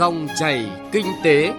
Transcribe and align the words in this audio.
Dòng 0.00 0.28
chảy 0.38 0.70
kinh 0.92 1.06
tế. 1.24 1.52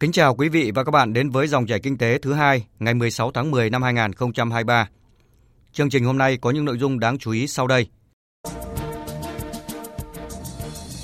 Kính 0.00 0.12
chào 0.12 0.34
quý 0.34 0.48
vị 0.48 0.70
và 0.74 0.84
các 0.84 0.90
bạn 0.90 1.12
đến 1.12 1.30
với 1.30 1.48
dòng 1.48 1.66
chảy 1.66 1.80
kinh 1.80 1.98
tế 1.98 2.18
thứ 2.18 2.32
hai, 2.32 2.66
ngày 2.78 2.94
16 2.94 3.30
tháng 3.32 3.50
10 3.50 3.70
năm 3.70 3.82
2023. 3.82 4.88
Chương 5.72 5.90
trình 5.90 6.04
hôm 6.04 6.18
nay 6.18 6.36
có 6.36 6.50
những 6.50 6.64
nội 6.64 6.78
dung 6.78 7.00
đáng 7.00 7.18
chú 7.18 7.30
ý 7.30 7.46
sau 7.46 7.66
đây. 7.66 7.86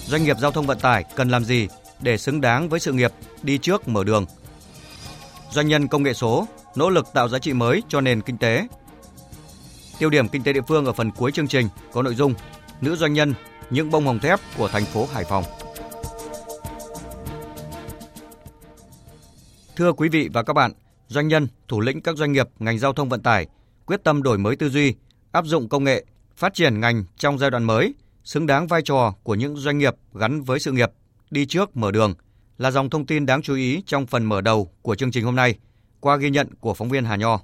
Doanh 0.06 0.24
nghiệp 0.24 0.36
giao 0.40 0.50
thông 0.50 0.66
vận 0.66 0.78
tải 0.78 1.04
cần 1.16 1.28
làm 1.28 1.44
gì 1.44 1.68
để 2.00 2.16
xứng 2.16 2.40
đáng 2.40 2.68
với 2.68 2.80
sự 2.80 2.92
nghiệp 2.92 3.10
đi 3.42 3.58
trước 3.58 3.88
mở 3.88 4.04
đường? 4.04 4.26
Doanh 5.50 5.68
nhân 5.68 5.88
công 5.88 6.02
nghệ 6.02 6.12
số 6.12 6.46
nỗ 6.76 6.90
lực 6.90 7.06
tạo 7.14 7.28
giá 7.28 7.38
trị 7.38 7.52
mới 7.52 7.82
cho 7.88 8.00
nền 8.00 8.20
kinh 8.20 8.38
tế. 8.38 8.66
Tiêu 9.98 10.10
điểm 10.10 10.28
kinh 10.28 10.42
tế 10.42 10.52
địa 10.52 10.60
phương 10.68 10.86
ở 10.86 10.92
phần 10.92 11.10
cuối 11.10 11.32
chương 11.32 11.48
trình 11.48 11.68
có 11.92 12.02
nội 12.02 12.14
dung 12.14 12.34
nữ 12.80 12.96
doanh 12.96 13.12
nhân 13.12 13.34
những 13.70 13.90
bông 13.90 14.06
hồng 14.06 14.18
thép 14.18 14.40
của 14.58 14.68
thành 14.68 14.84
phố 14.84 15.06
Hải 15.12 15.24
Phòng. 15.24 15.44
Thưa 19.76 19.92
quý 19.92 20.08
vị 20.08 20.28
và 20.32 20.42
các 20.42 20.52
bạn, 20.52 20.72
doanh 21.08 21.28
nhân, 21.28 21.48
thủ 21.68 21.80
lĩnh 21.80 22.00
các 22.00 22.16
doanh 22.16 22.32
nghiệp 22.32 22.48
ngành 22.58 22.78
giao 22.78 22.92
thông 22.92 23.08
vận 23.08 23.22
tải 23.22 23.46
quyết 23.86 24.04
tâm 24.04 24.22
đổi 24.22 24.38
mới 24.38 24.56
tư 24.56 24.68
duy, 24.68 24.94
áp 25.32 25.44
dụng 25.44 25.68
công 25.68 25.84
nghệ, 25.84 26.04
phát 26.36 26.54
triển 26.54 26.80
ngành 26.80 27.04
trong 27.16 27.38
giai 27.38 27.50
đoạn 27.50 27.64
mới, 27.64 27.94
xứng 28.24 28.46
đáng 28.46 28.66
vai 28.66 28.82
trò 28.82 29.14
của 29.22 29.34
những 29.34 29.56
doanh 29.56 29.78
nghiệp 29.78 29.94
gắn 30.14 30.42
với 30.42 30.60
sự 30.60 30.72
nghiệp, 30.72 30.90
đi 31.30 31.46
trước 31.46 31.76
mở 31.76 31.90
đường 31.90 32.14
là 32.58 32.70
dòng 32.70 32.90
thông 32.90 33.06
tin 33.06 33.26
đáng 33.26 33.42
chú 33.42 33.54
ý 33.54 33.82
trong 33.86 34.06
phần 34.06 34.24
mở 34.24 34.40
đầu 34.40 34.70
của 34.82 34.94
chương 34.94 35.10
trình 35.10 35.24
hôm 35.24 35.36
nay 35.36 35.54
qua 36.00 36.16
ghi 36.16 36.30
nhận 36.30 36.48
của 36.60 36.74
phóng 36.74 36.88
viên 36.88 37.04
Hà 37.04 37.16
Nho. 37.16 37.40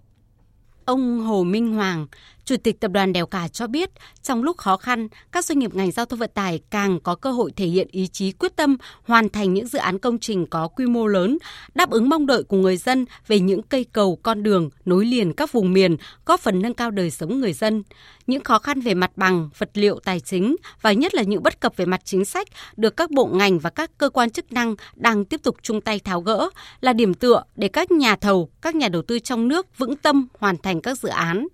Ông 0.84 1.20
Hồ 1.20 1.44
Minh 1.44 1.74
Hoàng, 1.74 2.06
Chủ 2.44 2.56
tịch 2.56 2.80
Tập 2.80 2.90
đoàn 2.90 3.12
Đèo 3.12 3.26
Cả 3.26 3.48
cho 3.48 3.66
biết, 3.66 3.90
trong 4.22 4.42
lúc 4.42 4.58
khó 4.58 4.76
khăn, 4.76 5.08
các 5.32 5.44
doanh 5.44 5.58
nghiệp 5.58 5.74
ngành 5.74 5.90
giao 5.90 6.06
thông 6.06 6.18
vận 6.18 6.30
tải 6.34 6.60
càng 6.70 7.00
có 7.00 7.14
cơ 7.14 7.32
hội 7.32 7.52
thể 7.56 7.66
hiện 7.66 7.88
ý 7.90 8.06
chí 8.06 8.32
quyết 8.32 8.56
tâm 8.56 8.76
hoàn 9.02 9.28
thành 9.28 9.54
những 9.54 9.66
dự 9.66 9.78
án 9.78 9.98
công 9.98 10.18
trình 10.18 10.46
có 10.46 10.68
quy 10.68 10.86
mô 10.86 11.06
lớn, 11.06 11.38
đáp 11.74 11.90
ứng 11.90 12.08
mong 12.08 12.26
đợi 12.26 12.42
của 12.42 12.56
người 12.56 12.76
dân 12.76 13.04
về 13.26 13.40
những 13.40 13.62
cây 13.62 13.84
cầu 13.92 14.18
con 14.22 14.42
đường 14.42 14.70
nối 14.84 15.04
liền 15.04 15.32
các 15.32 15.52
vùng 15.52 15.72
miền, 15.72 15.96
góp 16.26 16.40
phần 16.40 16.62
nâng 16.62 16.74
cao 16.74 16.90
đời 16.90 17.10
sống 17.10 17.40
người 17.40 17.52
dân. 17.52 17.82
Những 18.26 18.44
khó 18.44 18.58
khăn 18.58 18.80
về 18.80 18.94
mặt 18.94 19.10
bằng, 19.16 19.50
vật 19.58 19.70
liệu 19.74 20.00
tài 20.04 20.20
chính 20.20 20.56
và 20.82 20.92
nhất 20.92 21.14
là 21.14 21.22
những 21.22 21.42
bất 21.42 21.60
cập 21.60 21.76
về 21.76 21.86
mặt 21.86 22.00
chính 22.04 22.24
sách 22.24 22.48
được 22.76 22.96
các 22.96 23.10
bộ 23.10 23.26
ngành 23.26 23.58
và 23.58 23.70
các 23.70 23.90
cơ 23.98 24.10
quan 24.10 24.30
chức 24.30 24.52
năng 24.52 24.74
đang 24.94 25.24
tiếp 25.24 25.40
tục 25.42 25.56
chung 25.62 25.80
tay 25.80 25.98
tháo 25.98 26.20
gỡ 26.20 26.50
là 26.80 26.92
điểm 26.92 27.14
tựa 27.14 27.42
để 27.56 27.68
các 27.68 27.90
nhà 27.90 28.16
thầu, 28.16 28.50
các 28.62 28.74
nhà 28.74 28.88
đầu 28.88 29.02
tư 29.02 29.18
trong 29.18 29.48
nước 29.48 29.78
vững 29.78 29.96
tâm 29.96 30.28
hoàn 30.38 30.56
thành 30.56 30.80
các 30.80 30.98
dự 30.98 31.08
án. 31.08 31.46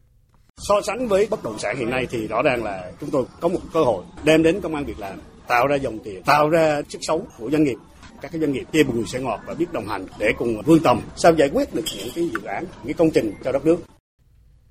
So 0.61 0.81
sánh 0.83 1.09
với 1.09 1.27
bất 1.31 1.45
động 1.45 1.59
sản 1.59 1.77
hiện 1.77 1.91
nay 1.91 2.07
thì 2.11 2.27
rõ 2.27 2.43
ràng 2.43 2.65
là 2.65 2.93
chúng 3.01 3.11
tôi 3.11 3.25
có 3.41 3.49
một 3.49 3.61
cơ 3.73 3.85
hội 3.85 4.05
đem 4.25 4.43
đến 4.43 4.61
công 4.61 4.75
an 4.75 4.85
việc 4.85 4.99
làm, 4.99 5.21
tạo 5.49 5.67
ra 5.67 5.77
dòng 5.77 5.99
tiền, 5.99 6.23
tạo 6.23 6.49
ra 6.49 6.83
sức 6.89 6.99
sống 7.03 7.27
của 7.39 7.51
doanh 7.51 7.65
nghiệp 7.65 7.77
các 8.21 8.33
cái 8.33 8.41
doanh 8.41 8.53
nghiệp 8.53 8.65
chia 8.73 8.83
bùi 8.83 9.07
sẽ 9.07 9.21
ngọt 9.21 9.41
và 9.47 9.55
biết 9.55 9.73
đồng 9.73 9.89
hành 9.89 10.07
để 10.19 10.33
cùng 10.39 10.63
vươn 10.63 10.81
tầm 10.83 11.01
sao 11.17 11.35
giải 11.35 11.51
quyết 11.53 11.75
được 11.75 11.85
những 11.97 12.09
cái 12.15 12.31
dự 12.33 12.43
án, 12.45 12.65
những 12.85 12.97
công 12.97 13.11
trình 13.11 13.33
cho 13.45 13.53
đất 13.53 13.67
nước. 13.67 13.77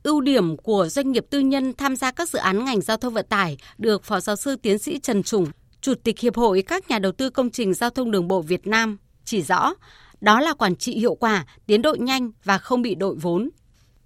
Ưu 0.03 0.21
điểm 0.21 0.57
của 0.57 0.87
doanh 0.87 1.11
nghiệp 1.11 1.25
tư 1.29 1.39
nhân 1.39 1.73
tham 1.73 1.95
gia 1.95 2.11
các 2.11 2.29
dự 2.29 2.39
án 2.39 2.65
ngành 2.65 2.81
giao 2.81 2.97
thông 2.97 3.13
vận 3.13 3.25
tải 3.29 3.57
được 3.77 4.03
Phó 4.03 4.19
Giáo 4.19 4.35
sư 4.35 4.55
Tiến 4.55 4.79
sĩ 4.79 4.99
Trần 4.99 5.23
Trùng, 5.23 5.45
Chủ 5.81 5.93
tịch 6.03 6.19
Hiệp 6.19 6.35
hội 6.35 6.63
các 6.67 6.89
nhà 6.89 6.99
đầu 6.99 7.11
tư 7.11 7.29
công 7.29 7.49
trình 7.49 7.73
giao 7.73 7.89
thông 7.89 8.11
đường 8.11 8.27
bộ 8.27 8.41
Việt 8.41 8.67
Nam 8.67 8.97
chỉ 9.25 9.41
rõ, 9.41 9.73
đó 10.21 10.39
là 10.39 10.53
quản 10.53 10.75
trị 10.75 10.99
hiệu 10.99 11.15
quả, 11.15 11.45
tiến 11.65 11.81
độ 11.81 11.95
nhanh 11.99 12.31
và 12.43 12.57
không 12.57 12.81
bị 12.81 12.95
đội 12.95 13.15
vốn. 13.15 13.49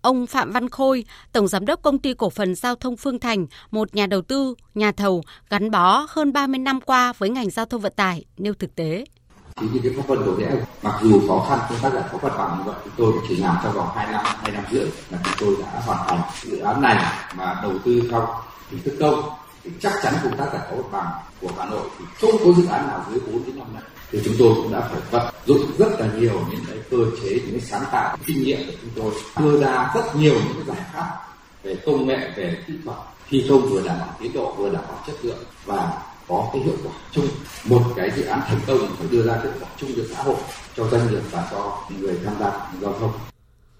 Ông 0.02 0.28
Phạm 0.28 0.52
Văn 0.52 0.70
Khôi, 0.70 1.06
Tổng 1.32 1.48
Giám 1.48 1.66
đốc 1.66 1.82
Công 1.82 2.00
ty 2.00 2.14
Cổ 2.14 2.30
phần 2.30 2.56
Giao 2.56 2.76
thông 2.76 2.98
Phương 2.98 3.20
Thành, 3.20 3.48
một 3.72 3.96
nhà 3.96 4.06
đầu 4.06 4.22
tư, 4.22 4.56
nhà 4.76 4.92
thầu 4.92 5.24
gắn 5.50 5.72
bó 5.72 6.06
hơn 6.10 6.34
30 6.34 6.60
năm 6.60 6.82
qua 6.82 7.14
với 7.18 7.30
ngành 7.30 7.50
giao 7.50 7.66
thông 7.66 7.82
vận 7.82 7.94
tải, 7.96 8.26
nêu 8.38 8.54
thực 8.54 8.76
tế. 8.76 9.06
Thì 9.56 9.68
như 9.74 9.80
cái 9.84 9.92
pháp 9.98 10.08
vân 10.08 10.26
đổ 10.26 10.38
lẽ 10.38 10.52
mặc 10.84 11.00
dù 11.02 11.28
khó 11.28 11.46
khăn 11.50 11.60
công 11.70 11.80
tác 11.82 11.94
giải 11.94 12.04
phóng 12.12 12.22
mặt 12.24 12.38
bằng 12.38 12.64
vậy, 12.66 12.76
chúng 12.84 12.94
tôi 12.98 13.14
chỉ 13.28 13.36
làm 13.36 13.58
trong 13.64 13.74
vòng 13.74 13.88
2 13.96 14.12
năm, 14.12 14.26
2 14.26 14.52
năm 14.52 14.64
rưỡi 14.72 14.86
là 15.10 15.20
chúng 15.24 15.34
tôi 15.40 15.56
đã 15.62 15.82
hoàn 15.86 16.08
thành 16.08 16.22
dự 16.44 16.60
án 16.60 16.82
này 16.82 17.14
mà 17.36 17.60
đầu 17.64 17.74
tư 17.86 18.02
theo 18.12 18.28
hình 18.70 18.82
thức 18.84 18.98
công. 19.00 19.22
Thì 19.64 19.72
chắc 19.82 19.94
chắn 20.04 20.14
công 20.24 20.38
tác 20.38 20.46
giải 20.54 20.62
phóng 20.70 20.82
mặt 20.82 20.88
bằng 20.92 21.12
của 21.42 21.50
Hà 21.58 21.66
Nội. 21.66 21.90
Thì 22.00 22.06
không 22.22 22.32
có 22.46 22.62
dự 22.62 22.68
án 22.68 22.88
nào 22.88 23.06
dưới 23.10 23.20
4 23.20 23.46
đến 23.46 23.58
5 23.58 23.68
năm 23.74 23.84
thì 24.12 24.20
chúng 24.26 24.36
tôi 24.40 24.54
cũng 24.56 24.74
đã 24.74 24.90
phải 24.92 25.02
vận 25.12 25.34
dụng 25.46 25.72
rất 25.78 26.00
là 26.00 26.08
nhiều 26.20 26.42
những 26.52 26.64
cái 26.68 26.78
cơ 26.92 26.98
chế, 27.22 27.30
những 27.30 27.52
cái 27.52 27.62
sáng 27.62 27.84
tạo, 27.92 28.18
kinh 28.26 28.44
nghiệm 28.44 28.58
của 28.58 28.74
chúng 28.82 28.92
tôi, 28.96 29.14
đưa 29.44 29.62
ra 29.62 29.92
rất 29.96 30.16
nhiều 30.16 30.34
những 30.34 30.66
cái 30.66 30.76
giải 30.76 30.86
pháp 30.94 31.18
về 31.64 31.76
công 31.86 32.08
nghệ, 32.08 32.32
về 32.36 32.58
kỹ 32.68 32.74
thuật, 32.86 32.98
thi 33.30 33.46
công 33.50 33.62
vừa 33.62 33.82
đảm 33.82 34.00
bảo 34.00 34.16
tiến 34.20 34.34
độ, 34.34 34.54
vừa 34.58 34.70
đảm 34.70 34.84
bảo 34.88 35.04
chất 35.08 35.16
lượng 35.22 35.44
và 35.66 35.92
có 36.28 36.50
cái 36.54 36.62
hiệu 36.62 36.76
quả 36.84 36.92
chung. 37.12 37.28
Một 37.64 37.82
cái 37.96 38.12
dự 38.16 38.24
án 38.24 38.42
thành 38.48 38.60
công 38.68 38.96
phải 38.98 39.08
đưa 39.12 39.24
ra 39.24 39.34
hiệu 39.44 39.52
quả 39.60 39.70
chung 39.78 39.90
cho 39.96 40.04
xã 40.16 40.24
hội, 40.24 40.36
cho 40.78 40.88
doanh 40.88 41.12
nghiệp 41.12 41.22
và 41.32 41.48
cho 41.52 41.78
người 42.00 42.20
tham 42.26 42.34
gia 42.40 42.52
giao 42.82 42.94
thông 43.00 43.12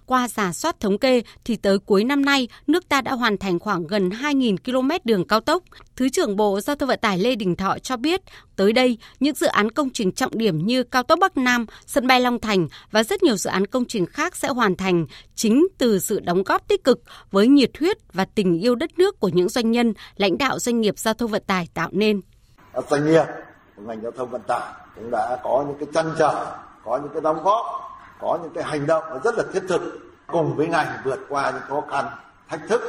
qua 0.10 0.28
giả 0.28 0.54
soát 0.54 0.80
thống 0.80 0.98
kê 0.98 1.22
thì 1.46 1.56
tới 1.56 1.80
cuối 1.80 2.04
năm 2.04 2.26
nay, 2.26 2.48
nước 2.68 2.90
ta 2.90 3.02
đã 3.02 3.14
hoàn 3.14 3.38
thành 3.38 3.60
khoảng 3.60 3.88
gần 3.88 4.10
2.000 4.10 4.58
km 4.66 4.90
đường 5.04 5.28
cao 5.28 5.40
tốc. 5.40 5.64
Thứ 5.96 6.10
trưởng 6.10 6.36
Bộ 6.36 6.60
Giao 6.62 6.76
thông 6.76 6.90
Vận 6.90 7.00
tải 7.00 7.18
Lê 7.18 7.36
Đình 7.36 7.56
Thọ 7.56 7.80
cho 7.80 7.98
biết, 7.98 8.22
tới 8.56 8.74
đây, 8.74 8.98
những 9.20 9.36
dự 9.36 9.48
án 9.48 9.72
công 9.72 9.90
trình 9.94 10.12
trọng 10.12 10.38
điểm 10.38 10.66
như 10.66 10.84
cao 10.84 11.04
tốc 11.04 11.20
Bắc 11.20 11.38
Nam, 11.38 11.66
sân 11.86 12.08
bay 12.08 12.22
Long 12.22 12.40
Thành 12.40 12.68
và 12.92 13.04
rất 13.04 13.24
nhiều 13.24 13.36
dự 13.36 13.50
án 13.50 13.68
công 13.68 13.86
trình 13.86 14.06
khác 14.06 14.36
sẽ 14.36 14.48
hoàn 14.48 14.76
thành 14.76 15.06
chính 15.36 15.68
từ 15.78 16.00
sự 16.00 16.20
đóng 16.20 16.44
góp 16.44 16.68
tích 16.68 16.84
cực 16.84 17.02
với 17.32 17.48
nhiệt 17.48 17.78
huyết 17.80 17.98
và 18.14 18.26
tình 18.26 18.60
yêu 18.60 18.76
đất 18.76 19.00
nước 19.00 19.20
của 19.20 19.30
những 19.30 19.50
doanh 19.50 19.72
nhân, 19.72 19.94
lãnh 20.16 20.38
đạo 20.38 20.60
doanh 20.60 20.82
nghiệp 20.82 21.00
giao 21.00 21.14
thông 21.14 21.32
vận 21.32 21.44
tải 21.48 21.68
tạo 21.74 21.90
nên. 21.92 22.22
Doanh 22.90 23.06
nghiệp 23.06 23.26
của 23.76 23.82
ngành 23.82 24.02
giao 24.02 24.12
thông 24.12 24.30
vận 24.30 24.42
tải 24.48 24.74
cũng 24.96 25.12
đã 25.12 25.40
có 25.44 25.66
những 25.68 25.78
cái 25.80 25.88
chăn 25.94 26.16
trở, 26.20 26.46
có 26.86 26.98
những 26.98 27.10
cái 27.14 27.22
đóng 27.22 27.44
góp 27.44 27.79
có 28.20 28.40
những 28.42 28.52
cái 28.56 28.64
hành 28.64 28.88
động 28.88 29.04
rất 29.24 29.36
là 29.38 29.44
thiết 29.54 29.64
thực 29.70 29.82
cùng 30.28 30.56
với 30.56 30.68
ngành 30.68 30.88
vượt 31.04 31.20
qua 31.30 31.52
những 31.52 31.62
khó 31.68 31.84
khăn 31.92 32.06
thách 32.50 32.62
thức 32.70 32.82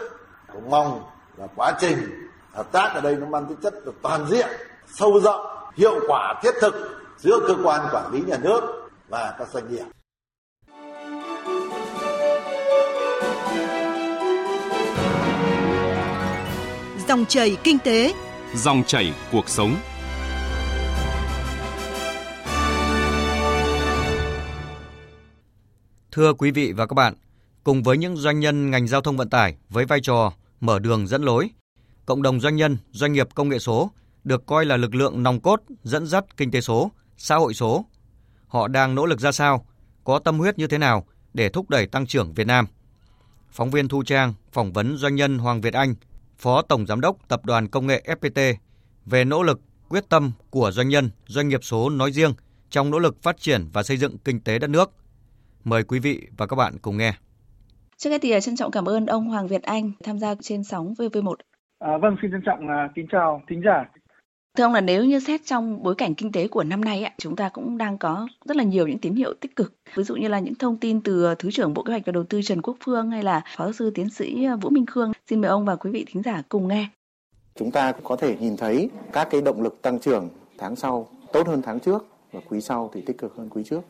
cũng 0.53 0.71
mong 0.71 1.03
là 1.37 1.47
quá 1.57 1.73
trình 1.81 2.29
hợp 2.53 2.73
tác 2.73 2.93
ở 2.95 3.01
đây 3.01 3.17
nó 3.17 3.27
mang 3.27 3.47
tính 3.47 3.59
chất 3.63 3.75
được 3.85 3.95
toàn 4.03 4.27
diện 4.27 4.49
sâu 4.87 5.21
rộng 5.21 5.47
hiệu 5.77 6.01
quả 6.09 6.41
thiết 6.43 6.55
thực 6.61 6.75
giữa 7.19 7.39
cơ 7.49 7.55
quan 7.65 7.89
quản 7.93 8.13
lý 8.13 8.21
nhà 8.21 8.37
nước 8.43 8.89
và 9.09 9.35
các 9.39 9.49
doanh 9.49 9.73
nghiệp. 9.73 9.85
Dòng 17.09 17.25
chảy 17.25 17.57
kinh 17.65 17.79
tế. 17.79 18.15
Dòng 18.55 18.83
chảy 18.87 19.15
cuộc 19.33 19.49
sống 19.49 19.77
Thưa 26.13 26.33
quý 26.33 26.51
vị 26.51 26.73
và 26.73 26.87
các 26.87 26.95
bạn, 26.95 27.15
cùng 27.65 27.83
với 27.83 27.99
những 27.99 28.17
doanh 28.17 28.41
nhân 28.41 28.71
ngành 28.71 28.87
giao 28.87 29.01
thông 29.01 29.17
vận 29.17 29.31
tải 29.31 29.57
với 29.69 29.85
vai 29.85 30.01
trò 30.01 30.33
mở 30.61 30.79
đường 30.79 31.07
dẫn 31.07 31.23
lối, 31.23 31.51
cộng 32.07 32.23
đồng 32.23 32.41
doanh 32.41 32.57
nhân, 32.57 32.77
doanh 32.91 33.13
nghiệp 33.13 33.29
công 33.35 33.49
nghệ 33.49 33.59
số 33.59 33.91
được 34.25 34.47
coi 34.47 34.65
là 34.65 34.77
lực 34.77 34.95
lượng 34.95 35.23
nòng 35.23 35.41
cốt 35.41 35.63
dẫn 35.83 36.07
dắt 36.07 36.37
kinh 36.37 36.51
tế 36.51 36.61
số, 36.61 36.91
xã 37.17 37.37
hội 37.37 37.55
số. 37.55 37.85
Họ 38.47 38.69
đang 38.69 38.95
nỗ 38.95 39.07
lực 39.07 39.21
ra 39.21 39.33
sao, 39.33 39.67
có 40.05 40.19
tâm 40.19 40.39
huyết 40.39 40.59
như 40.59 40.67
thế 40.67 40.79
nào 40.79 41.07
để 41.35 41.49
thúc 41.49 41.71
đẩy 41.71 41.87
tăng 41.87 42.07
trưởng 42.07 42.35
Việt 42.35 42.47
Nam. 42.47 42.67
Phóng 43.51 43.71
viên 43.71 43.89
Thu 43.89 44.03
Trang 44.03 44.35
phỏng 44.53 44.73
vấn 44.73 44.97
doanh 44.97 45.15
nhân 45.15 45.39
Hoàng 45.39 45.61
Việt 45.61 45.75
Anh, 45.75 45.95
Phó 46.39 46.63
Tổng 46.63 46.87
Giám 46.87 47.01
đốc 47.01 47.17
Tập 47.29 47.45
đoàn 47.45 47.69
Công 47.69 47.87
nghệ 47.87 48.05
FPT 48.21 48.55
về 49.07 49.25
nỗ 49.25 49.43
lực, 49.43 49.61
quyết 49.89 50.09
tâm 50.09 50.33
của 50.51 50.71
doanh 50.71 50.89
nhân, 50.89 51.11
doanh 51.27 51.49
nghiệp 51.49 51.65
số 51.65 51.91
nói 51.91 52.13
riêng 52.13 52.35
trong 52.71 52.91
nỗ 52.91 52.99
lực 52.99 53.23
phát 53.23 53.41
triển 53.41 53.69
và 53.73 53.83
xây 53.83 53.97
dựng 53.97 54.19
kinh 54.19 54.41
tế 54.41 54.59
đất 54.59 54.71
nước. 54.71 54.93
Mời 55.65 55.85
quý 55.85 55.99
vị 55.99 56.27
và 56.37 56.47
các 56.47 56.57
bạn 56.57 56.73
cùng 56.83 56.97
nghe. 56.97 57.13
Trước 57.97 58.11
hết 58.11 58.19
thì 58.23 58.31
à, 58.31 58.41
trân 58.41 58.57
trọng 58.57 58.71
cảm 58.71 58.89
ơn 58.89 59.07
ông 59.07 59.29
Hoàng 59.29 59.49
Việt 59.49 59.63
Anh 59.63 59.93
tham 60.05 60.19
gia 60.19 60.35
trên 60.35 60.65
sóng 60.65 60.95
VV1. 60.99 61.35
À, 61.79 61.99
vâng, 62.03 62.17
xin 62.23 62.31
trân 62.31 62.41
trọng 62.47 62.65
uh, 62.65 62.91
kính 62.95 63.07
chào 63.13 63.43
thính 63.49 63.63
giả. 63.65 63.85
Thưa 64.57 64.65
ông 64.65 64.73
là 64.73 64.81
nếu 64.81 65.05
như 65.05 65.21
xét 65.21 65.41
trong 65.45 65.83
bối 65.83 65.95
cảnh 65.95 66.15
kinh 66.15 66.33
tế 66.33 66.49
của 66.49 66.65
năm 66.65 66.81
nay, 66.81 67.13
chúng 67.19 67.37
ta 67.37 67.49
cũng 67.49 67.79
đang 67.79 67.99
có 67.99 68.29
rất 68.45 68.57
là 68.57 68.65
nhiều 68.65 68.87
những 68.87 68.99
tín 68.99 69.15
hiệu 69.15 69.35
tích 69.41 69.57
cực. 69.57 69.75
Ví 69.95 70.05
dụ 70.05 70.17
như 70.17 70.29
là 70.29 70.39
những 70.39 70.55
thông 70.55 70.77
tin 70.77 71.01
từ 71.01 71.25
à, 71.25 71.35
Thứ 71.39 71.51
trưởng 71.51 71.75
Bộ 71.75 71.83
Kế 71.83 71.93
hoạch 71.93 72.07
và 72.07 72.13
Đầu 72.13 72.25
tư 72.25 72.43
Trần 72.43 72.63
Quốc 72.63 72.77
Phương 72.85 73.11
hay 73.11 73.23
là 73.23 73.43
Phó 73.57 73.65
giáo 73.65 73.73
sư 73.73 73.91
tiến 73.95 74.11
sĩ 74.11 74.47
Vũ 74.61 74.71
Minh 74.71 74.87
Khương. 74.87 75.13
Xin 75.31 75.41
mời 75.41 75.49
ông 75.49 75.65
và 75.65 75.77
quý 75.77 75.91
vị 75.91 76.05
thính 76.09 76.23
giả 76.23 76.43
cùng 76.49 76.69
nghe. 76.69 76.89
Chúng 77.55 77.71
ta 77.71 77.93
cũng 77.93 78.05
có 78.05 78.17
thể 78.17 78.37
nhìn 78.41 78.57
thấy 78.57 78.91
các 79.13 79.29
cái 79.31 79.43
động 79.43 79.63
lực 79.63 79.83
tăng 79.83 79.99
trưởng 79.99 80.29
tháng 80.59 80.77
sau 80.77 81.09
tốt 81.33 81.47
hơn 81.47 81.63
tháng 81.63 81.81
trước 81.81 82.07
và 82.33 82.41
quý 82.49 82.61
sau 82.61 82.91
thì 82.95 83.03
tích 83.07 83.19
cực 83.19 83.37
hơn 83.37 83.49
quý 83.51 83.63
trước. 83.65 83.81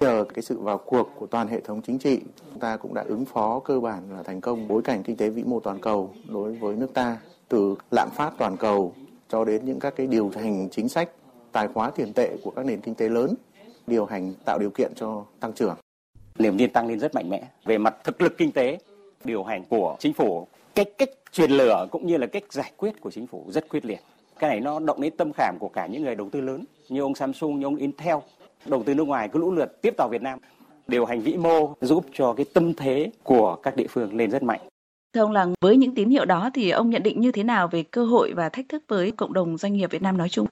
Nhờ 0.00 0.24
cái 0.34 0.42
sự 0.42 0.58
vào 0.60 0.78
cuộc 0.78 1.10
của 1.18 1.26
toàn 1.26 1.48
hệ 1.48 1.60
thống 1.60 1.82
chính 1.82 1.98
trị, 1.98 2.20
chúng 2.50 2.60
ta 2.60 2.76
cũng 2.76 2.94
đã 2.94 3.04
ứng 3.08 3.24
phó 3.24 3.60
cơ 3.60 3.80
bản 3.80 4.02
là 4.16 4.22
thành 4.22 4.40
công 4.40 4.68
bối 4.68 4.82
cảnh 4.82 5.02
kinh 5.02 5.16
tế 5.16 5.28
vĩ 5.28 5.42
mô 5.42 5.60
toàn 5.60 5.80
cầu 5.80 6.10
đối 6.28 6.52
với 6.52 6.76
nước 6.76 6.94
ta, 6.94 7.18
từ 7.48 7.74
lạm 7.90 8.08
phát 8.10 8.32
toàn 8.38 8.56
cầu 8.56 8.92
cho 9.28 9.44
đến 9.44 9.64
những 9.64 9.80
các 9.80 9.96
cái 9.96 10.06
điều 10.06 10.30
hành 10.34 10.68
chính 10.70 10.88
sách 10.88 11.10
tài 11.52 11.68
khóa 11.68 11.90
tiền 11.90 12.12
tệ 12.12 12.36
của 12.42 12.50
các 12.50 12.66
nền 12.66 12.80
kinh 12.80 12.94
tế 12.94 13.08
lớn, 13.08 13.34
điều 13.86 14.04
hành 14.04 14.34
tạo 14.44 14.58
điều 14.58 14.70
kiện 14.70 14.92
cho 14.96 15.24
tăng 15.40 15.52
trưởng. 15.52 15.76
Niềm 16.38 16.58
tin 16.58 16.72
tăng 16.72 16.88
lên 16.88 17.00
rất 17.00 17.14
mạnh 17.14 17.30
mẽ 17.30 17.42
về 17.64 17.78
mặt 17.78 17.94
thực 18.04 18.22
lực 18.22 18.32
kinh 18.38 18.52
tế, 18.52 18.78
điều 19.24 19.44
hành 19.44 19.64
của 19.68 19.96
chính 19.98 20.12
phủ 20.12 20.46
cái 20.74 20.84
cách 20.84 21.10
truyền 21.32 21.50
lửa 21.50 21.86
cũng 21.90 22.06
như 22.06 22.16
là 22.16 22.26
cách 22.26 22.52
giải 22.52 22.72
quyết 22.76 23.00
của 23.00 23.10
chính 23.10 23.26
phủ 23.26 23.44
rất 23.48 23.68
quyết 23.68 23.84
liệt 23.84 24.00
cái 24.38 24.50
này 24.50 24.60
nó 24.60 24.80
động 24.80 25.00
đến 25.00 25.16
tâm 25.16 25.32
khảm 25.32 25.56
của 25.60 25.68
cả 25.68 25.86
những 25.86 26.02
người 26.02 26.14
đầu 26.14 26.28
tư 26.30 26.40
lớn 26.40 26.64
như 26.88 27.00
ông 27.00 27.14
Samsung 27.14 27.58
như 27.58 27.66
ông 27.66 27.76
Intel 27.76 28.16
đầu 28.68 28.82
tư 28.86 28.94
nước 28.94 29.08
ngoài 29.08 29.28
cứ 29.32 29.38
lũ 29.38 29.52
lượt 29.52 29.82
tiếp 29.82 29.94
vào 29.98 30.08
Việt 30.08 30.22
Nam 30.22 30.38
điều 30.88 31.04
hành 31.04 31.20
vĩ 31.20 31.36
mô 31.36 31.74
giúp 31.80 32.04
cho 32.12 32.34
cái 32.36 32.46
tâm 32.54 32.72
thế 32.74 33.10
của 33.22 33.56
các 33.62 33.76
địa 33.76 33.86
phương 33.90 34.16
lên 34.16 34.30
rất 34.30 34.42
mạnh 34.42 34.60
Thưa 35.14 35.22
ông 35.22 35.32
là 35.32 35.46
với 35.60 35.76
những 35.76 35.94
tín 35.94 36.10
hiệu 36.10 36.24
đó 36.24 36.50
thì 36.54 36.70
ông 36.70 36.90
nhận 36.90 37.02
định 37.02 37.20
như 37.20 37.32
thế 37.32 37.42
nào 37.42 37.68
về 37.68 37.82
cơ 37.82 38.04
hội 38.04 38.32
và 38.36 38.48
thách 38.48 38.68
thức 38.68 38.82
với 38.88 39.10
cộng 39.10 39.32
đồng 39.32 39.56
doanh 39.56 39.72
nghiệp 39.72 39.90
Việt 39.90 40.02
Nam 40.02 40.18
nói 40.18 40.28
chung? 40.28 40.46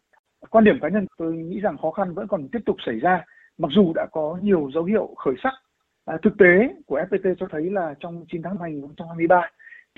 Quan 0.50 0.64
điểm 0.64 0.78
cá 0.82 0.88
nhân 0.88 1.06
tôi 1.18 1.32
nghĩ 1.32 1.60
rằng 1.60 1.76
khó 1.78 1.90
khăn 1.90 2.14
vẫn 2.14 2.28
còn 2.28 2.48
tiếp 2.52 2.58
tục 2.66 2.76
xảy 2.86 2.98
ra 2.98 3.24
mặc 3.58 3.68
dù 3.74 3.92
đã 3.94 4.06
có 4.12 4.38
nhiều 4.42 4.70
dấu 4.74 4.84
hiệu 4.84 5.14
khởi 5.16 5.34
sắc. 5.42 5.52
À, 6.04 6.16
thực 6.22 6.32
tế 6.38 6.74
của 6.86 7.00
FPT 7.10 7.34
cho 7.40 7.46
thấy 7.50 7.70
là 7.70 7.94
trong 8.00 8.24
9 8.32 8.42
tháng 8.42 8.56
2023, 8.60 9.50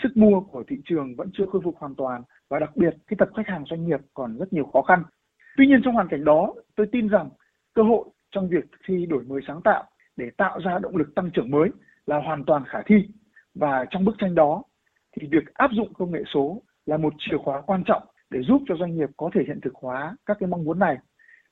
sức 0.02 0.16
mua 0.16 0.40
của 0.40 0.64
thị 0.68 0.76
trường 0.84 1.16
vẫn 1.16 1.30
chưa 1.32 1.44
khôi 1.52 1.62
phục 1.64 1.78
hoàn 1.78 1.94
toàn 1.94 2.22
và 2.48 2.58
đặc 2.58 2.76
biệt 2.76 2.94
cái 3.06 3.16
tập 3.18 3.28
khách 3.36 3.46
hàng 3.46 3.64
doanh 3.70 3.86
nghiệp 3.86 4.00
còn 4.14 4.38
rất 4.38 4.52
nhiều 4.52 4.64
khó 4.72 4.82
khăn. 4.82 5.02
Tuy 5.56 5.66
nhiên 5.66 5.80
trong 5.84 5.94
hoàn 5.94 6.08
cảnh 6.08 6.24
đó, 6.24 6.54
tôi 6.76 6.86
tin 6.92 7.08
rằng 7.08 7.30
cơ 7.76 7.82
hội 7.82 8.04
trong 8.30 8.48
việc 8.48 8.64
thi 8.86 9.06
đổi 9.06 9.24
mới 9.24 9.40
sáng 9.46 9.60
tạo 9.64 9.84
để 10.16 10.30
tạo 10.36 10.60
ra 10.60 10.78
động 10.78 10.96
lực 10.96 11.14
tăng 11.14 11.30
trưởng 11.34 11.50
mới 11.50 11.68
là 12.06 12.18
hoàn 12.18 12.44
toàn 12.44 12.64
khả 12.66 12.78
thi 12.86 12.96
và 13.54 13.84
trong 13.90 14.04
bức 14.04 14.14
tranh 14.18 14.34
đó 14.34 14.62
thì 15.16 15.28
việc 15.30 15.54
áp 15.54 15.70
dụng 15.72 15.94
công 15.94 16.12
nghệ 16.12 16.22
số 16.34 16.62
là 16.86 16.96
một 16.96 17.14
chìa 17.18 17.36
khóa 17.44 17.60
quan 17.60 17.82
trọng 17.86 18.02
để 18.30 18.40
giúp 18.42 18.62
cho 18.68 18.74
doanh 18.76 18.96
nghiệp 18.96 19.08
có 19.16 19.30
thể 19.34 19.40
hiện 19.46 19.60
thực 19.62 19.74
hóa 19.74 20.16
các 20.26 20.36
cái 20.40 20.46
mong 20.46 20.64
muốn 20.64 20.78
này. 20.78 20.96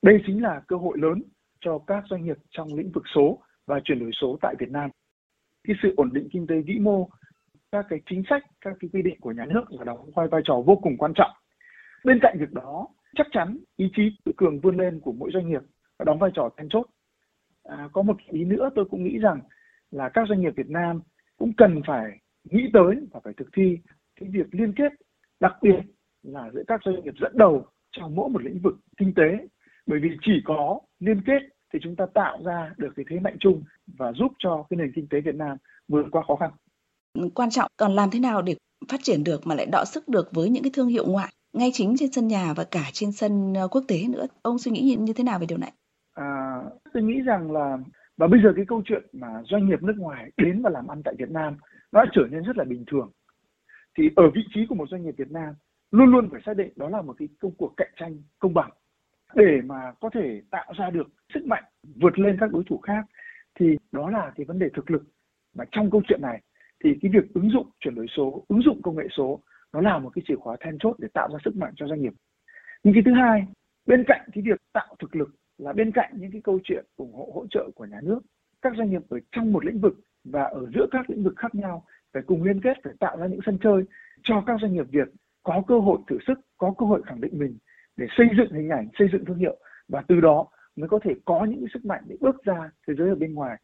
Đây 0.01 0.21
chính 0.27 0.43
là 0.43 0.61
cơ 0.67 0.75
hội 0.75 0.97
lớn 0.97 1.21
cho 1.59 1.79
các 1.87 2.03
doanh 2.09 2.25
nghiệp 2.25 2.37
trong 2.51 2.73
lĩnh 2.73 2.91
vực 2.91 3.03
số 3.15 3.39
và 3.67 3.79
chuyển 3.83 3.99
đổi 3.99 4.11
số 4.21 4.37
tại 4.41 4.55
Việt 4.59 4.69
Nam. 4.69 4.89
Cái 5.67 5.75
sự 5.83 5.93
ổn 5.97 6.09
định 6.13 6.27
kinh 6.31 6.47
tế 6.47 6.55
vĩ 6.61 6.79
mô, 6.79 7.09
các 7.71 7.85
cái 7.89 7.99
chính 8.05 8.23
sách, 8.29 8.43
các 8.61 8.73
cái 8.79 8.89
quy 8.93 9.01
định 9.01 9.19
của 9.19 9.31
nhà 9.31 9.45
nước 9.45 9.63
là 9.71 9.83
đóng 9.83 10.09
vai 10.15 10.27
vai 10.27 10.41
trò 10.45 10.61
vô 10.65 10.75
cùng 10.75 10.97
quan 10.97 11.13
trọng. 11.15 11.31
Bên 12.05 12.19
cạnh 12.21 12.37
việc 12.39 12.53
đó, 12.53 12.87
chắc 13.15 13.27
chắn 13.31 13.57
ý 13.77 13.89
chí 13.95 14.17
tự 14.25 14.31
cường 14.37 14.59
vươn 14.59 14.77
lên 14.77 14.99
của 14.99 15.11
mỗi 15.11 15.31
doanh 15.33 15.49
nghiệp 15.49 15.61
đóng 16.03 16.19
vai 16.19 16.31
trò 16.33 16.49
then 16.57 16.69
chốt. 16.69 16.85
À, 17.63 17.89
có 17.93 18.01
một 18.01 18.17
ý 18.31 18.43
nữa 18.43 18.69
tôi 18.75 18.85
cũng 18.91 19.03
nghĩ 19.03 19.17
rằng 19.17 19.39
là 19.91 20.09
các 20.09 20.27
doanh 20.29 20.41
nghiệp 20.41 20.53
Việt 20.55 20.69
Nam 20.69 21.01
cũng 21.37 21.53
cần 21.57 21.81
phải 21.87 22.19
nghĩ 22.43 22.69
tới 22.73 22.95
và 23.11 23.19
phải 23.23 23.33
thực 23.37 23.47
thi 23.57 23.77
cái 24.19 24.29
việc 24.29 24.45
liên 24.51 24.73
kết 24.73 24.91
đặc 25.39 25.53
biệt 25.61 25.79
là 26.23 26.51
giữa 26.53 26.63
các 26.67 26.81
doanh 26.85 27.03
nghiệp 27.03 27.13
dẫn 27.21 27.31
đầu 27.37 27.65
trong 27.91 28.15
mỗi 28.15 28.29
một 28.29 28.43
lĩnh 28.43 28.59
vực 28.59 28.75
kinh 28.97 29.13
tế 29.13 29.47
bởi 29.85 29.99
vì 30.03 30.09
chỉ 30.21 30.31
có 30.45 30.79
liên 30.99 31.21
kết 31.25 31.39
thì 31.73 31.79
chúng 31.83 31.95
ta 31.95 32.05
tạo 32.13 32.39
ra 32.45 32.73
được 32.77 32.93
cái 32.95 33.05
thế 33.09 33.19
mạnh 33.19 33.37
chung 33.39 33.63
và 33.87 34.11
giúp 34.11 34.31
cho 34.39 34.65
cái 34.69 34.77
nền 34.77 34.91
kinh 34.95 35.07
tế 35.09 35.21
Việt 35.21 35.35
Nam 35.35 35.57
vượt 35.87 36.05
qua 36.11 36.23
khó 36.27 36.35
khăn. 36.35 36.51
Quan 37.33 37.49
trọng 37.49 37.71
còn 37.77 37.91
làm 37.91 38.09
thế 38.11 38.19
nào 38.19 38.41
để 38.41 38.55
phát 38.89 38.99
triển 39.03 39.23
được 39.23 39.47
mà 39.47 39.55
lại 39.55 39.65
đọ 39.65 39.85
sức 39.85 40.07
được 40.07 40.29
với 40.31 40.49
những 40.49 40.63
cái 40.63 40.71
thương 40.73 40.87
hiệu 40.87 41.05
ngoại 41.07 41.33
ngay 41.53 41.69
chính 41.73 41.95
trên 41.99 42.11
sân 42.11 42.27
nhà 42.27 42.53
và 42.53 42.63
cả 42.63 42.89
trên 42.93 43.11
sân 43.11 43.53
ờ, 43.53 43.67
quốc 43.67 43.83
tế 43.87 44.03
nữa. 44.09 44.25
Ông 44.41 44.59
suy 44.59 44.71
nghĩ 44.71 44.97
như 44.99 45.13
thế 45.13 45.23
nào 45.23 45.39
về 45.39 45.45
điều 45.45 45.57
này? 45.57 45.71
À, 46.15 46.61
tôi 46.93 47.03
nghĩ 47.03 47.21
rằng 47.21 47.51
là 47.51 47.77
và 48.17 48.27
bây 48.27 48.41
giờ 48.43 48.53
cái 48.55 48.65
câu 48.67 48.81
chuyện 48.85 49.03
mà 49.13 49.27
doanh 49.43 49.67
nghiệp 49.67 49.83
nước 49.83 49.95
ngoài 49.97 50.31
đến 50.37 50.61
và 50.61 50.69
làm 50.69 50.87
ăn 50.87 51.01
tại 51.05 51.15
Việt 51.17 51.31
Nam 51.31 51.57
nó 51.91 52.03
đã 52.03 52.11
trở 52.13 52.21
nên 52.31 52.43
rất 52.43 52.57
là 52.57 52.63
bình 52.63 52.83
thường. 52.87 53.11
Thì 53.97 54.09
ở 54.15 54.29
vị 54.29 54.41
trí 54.53 54.65
của 54.69 54.75
một 54.75 54.89
doanh 54.89 55.03
nghiệp 55.03 55.15
Việt 55.17 55.31
Nam 55.31 55.53
luôn 55.91 56.11
luôn 56.11 56.29
phải 56.31 56.41
xác 56.45 56.57
định 56.57 56.73
đó 56.75 56.89
là 56.89 57.01
một 57.01 57.13
cái 57.17 57.27
công 57.39 57.55
cuộc 57.57 57.73
cạnh 57.77 57.91
tranh 57.95 58.23
công 58.39 58.53
bằng. 58.53 58.69
Để 59.35 59.61
mà 59.65 59.93
có 60.01 60.09
thể 60.13 60.41
tạo 60.51 60.73
ra 60.77 60.89
được 60.89 61.07
sức 61.33 61.45
mạnh 61.45 61.63
vượt 62.01 62.19
lên 62.19 62.37
các 62.39 62.51
đối 62.51 62.63
thủ 62.69 62.77
khác 62.77 63.05
thì 63.59 63.77
đó 63.91 64.09
là 64.09 64.31
cái 64.35 64.45
vấn 64.45 64.59
đề 64.59 64.69
thực 64.73 64.91
lực. 64.91 65.03
Mà 65.55 65.65
trong 65.71 65.91
câu 65.91 66.01
chuyện 66.07 66.21
này 66.21 66.41
thì 66.83 66.97
cái 67.01 67.11
việc 67.13 67.33
ứng 67.33 67.49
dụng 67.49 67.69
chuyển 67.79 67.95
đổi 67.95 68.07
số 68.17 68.45
ứng 68.47 68.61
dụng 68.61 68.81
công 68.81 68.97
nghệ 68.97 69.07
số 69.17 69.39
nó 69.73 69.81
là 69.81 69.99
một 69.99 70.09
cái 70.15 70.23
chìa 70.27 70.35
khóa 70.35 70.55
then 70.59 70.77
chốt 70.79 70.95
để 70.99 71.07
tạo 71.13 71.29
ra 71.31 71.39
sức 71.45 71.55
mạnh 71.55 71.73
cho 71.75 71.87
doanh 71.87 72.01
nghiệp. 72.01 72.13
Nhưng 72.83 72.93
cái 72.93 73.03
thứ 73.05 73.13
hai 73.13 73.47
bên 73.85 74.03
cạnh 74.07 74.21
cái 74.33 74.43
việc 74.45 74.61
tạo 74.73 74.95
thực 74.99 75.15
lực 75.15 75.29
là 75.57 75.73
bên 75.73 75.91
cạnh 75.91 76.13
những 76.17 76.31
cái 76.31 76.41
câu 76.43 76.59
chuyện 76.63 76.85
ủng 76.97 77.13
hộ, 77.13 77.31
hỗ 77.33 77.45
trợ 77.51 77.69
của 77.75 77.85
nhà 77.85 77.99
nước, 78.03 78.19
các 78.61 78.73
doanh 78.77 78.89
nghiệp 78.89 79.01
ở 79.09 79.19
trong 79.31 79.51
một 79.51 79.65
lĩnh 79.65 79.81
vực 79.81 79.93
và 80.23 80.43
ở 80.43 80.65
giữa 80.75 80.85
các 80.91 81.09
lĩnh 81.09 81.23
vực 81.23 81.33
khác 81.37 81.55
nhau 81.55 81.85
phải 82.13 82.23
cùng 82.27 82.43
liên 82.43 82.61
kết, 82.61 82.77
phải 82.83 82.93
tạo 82.99 83.17
ra 83.17 83.27
những 83.27 83.39
sân 83.45 83.57
chơi 83.63 83.83
cho 84.23 84.43
các 84.47 84.59
doanh 84.61 84.73
nghiệp 84.73 84.85
Việt 84.91 85.07
có 85.43 85.63
cơ 85.67 85.79
hội 85.79 85.97
thử 86.07 86.17
sức, 86.27 86.39
có 86.57 86.73
cơ 86.77 86.85
hội 86.85 87.01
khẳng 87.05 87.21
định 87.21 87.39
mình 87.39 87.57
để 87.97 88.05
xây 88.17 88.27
dựng 88.37 88.53
hình 88.53 88.69
ảnh, 88.69 88.87
xây 88.99 89.07
dựng 89.11 89.25
thương 89.25 89.37
hiệu 89.37 89.57
và 89.87 90.03
từ 90.07 90.21
đó 90.21 90.47
mới 90.75 90.89
có 90.89 90.99
thể 91.03 91.11
có 91.25 91.45
những 91.45 91.65
sức 91.73 91.85
mạnh 91.85 92.03
để 92.07 92.15
bước 92.19 92.43
ra 92.43 92.71
thế 92.87 92.93
giới 92.97 93.09
ở 93.09 93.15
bên 93.15 93.33
ngoài. 93.33 93.57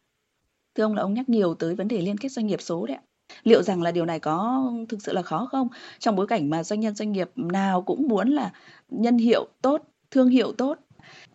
Thưa 0.76 0.84
ông 0.84 0.96
là 0.96 1.02
ông 1.02 1.14
nhắc 1.14 1.30
nhiều 1.30 1.54
tới 1.54 1.76
vấn 1.76 1.88
đề 1.88 2.02
liên 2.02 2.18
kết 2.18 2.30
doanh 2.30 2.48
nghiệp 2.48 2.62
số 2.62 2.86
đấy 2.86 2.98
ạ. 2.98 3.04
Liệu 3.44 3.62
rằng 3.62 3.82
là 3.82 3.92
điều 3.92 4.06
này 4.06 4.20
có 4.20 4.64
thực 4.90 5.02
sự 5.02 5.14
là 5.14 5.22
khó 5.22 5.48
không? 5.52 5.68
Trong 6.00 6.16
bối 6.16 6.28
cảnh 6.28 6.50
mà 6.50 6.64
doanh 6.64 6.80
nhân, 6.80 6.96
doanh 6.96 7.12
nghiệp 7.12 7.30
nào 7.36 7.82
cũng 7.82 8.08
muốn 8.08 8.30
là 8.30 8.52
nhân 8.90 9.18
hiệu 9.18 9.48
tốt, 9.62 9.82
thương 10.12 10.30
hiệu 10.30 10.52
tốt 10.58 10.80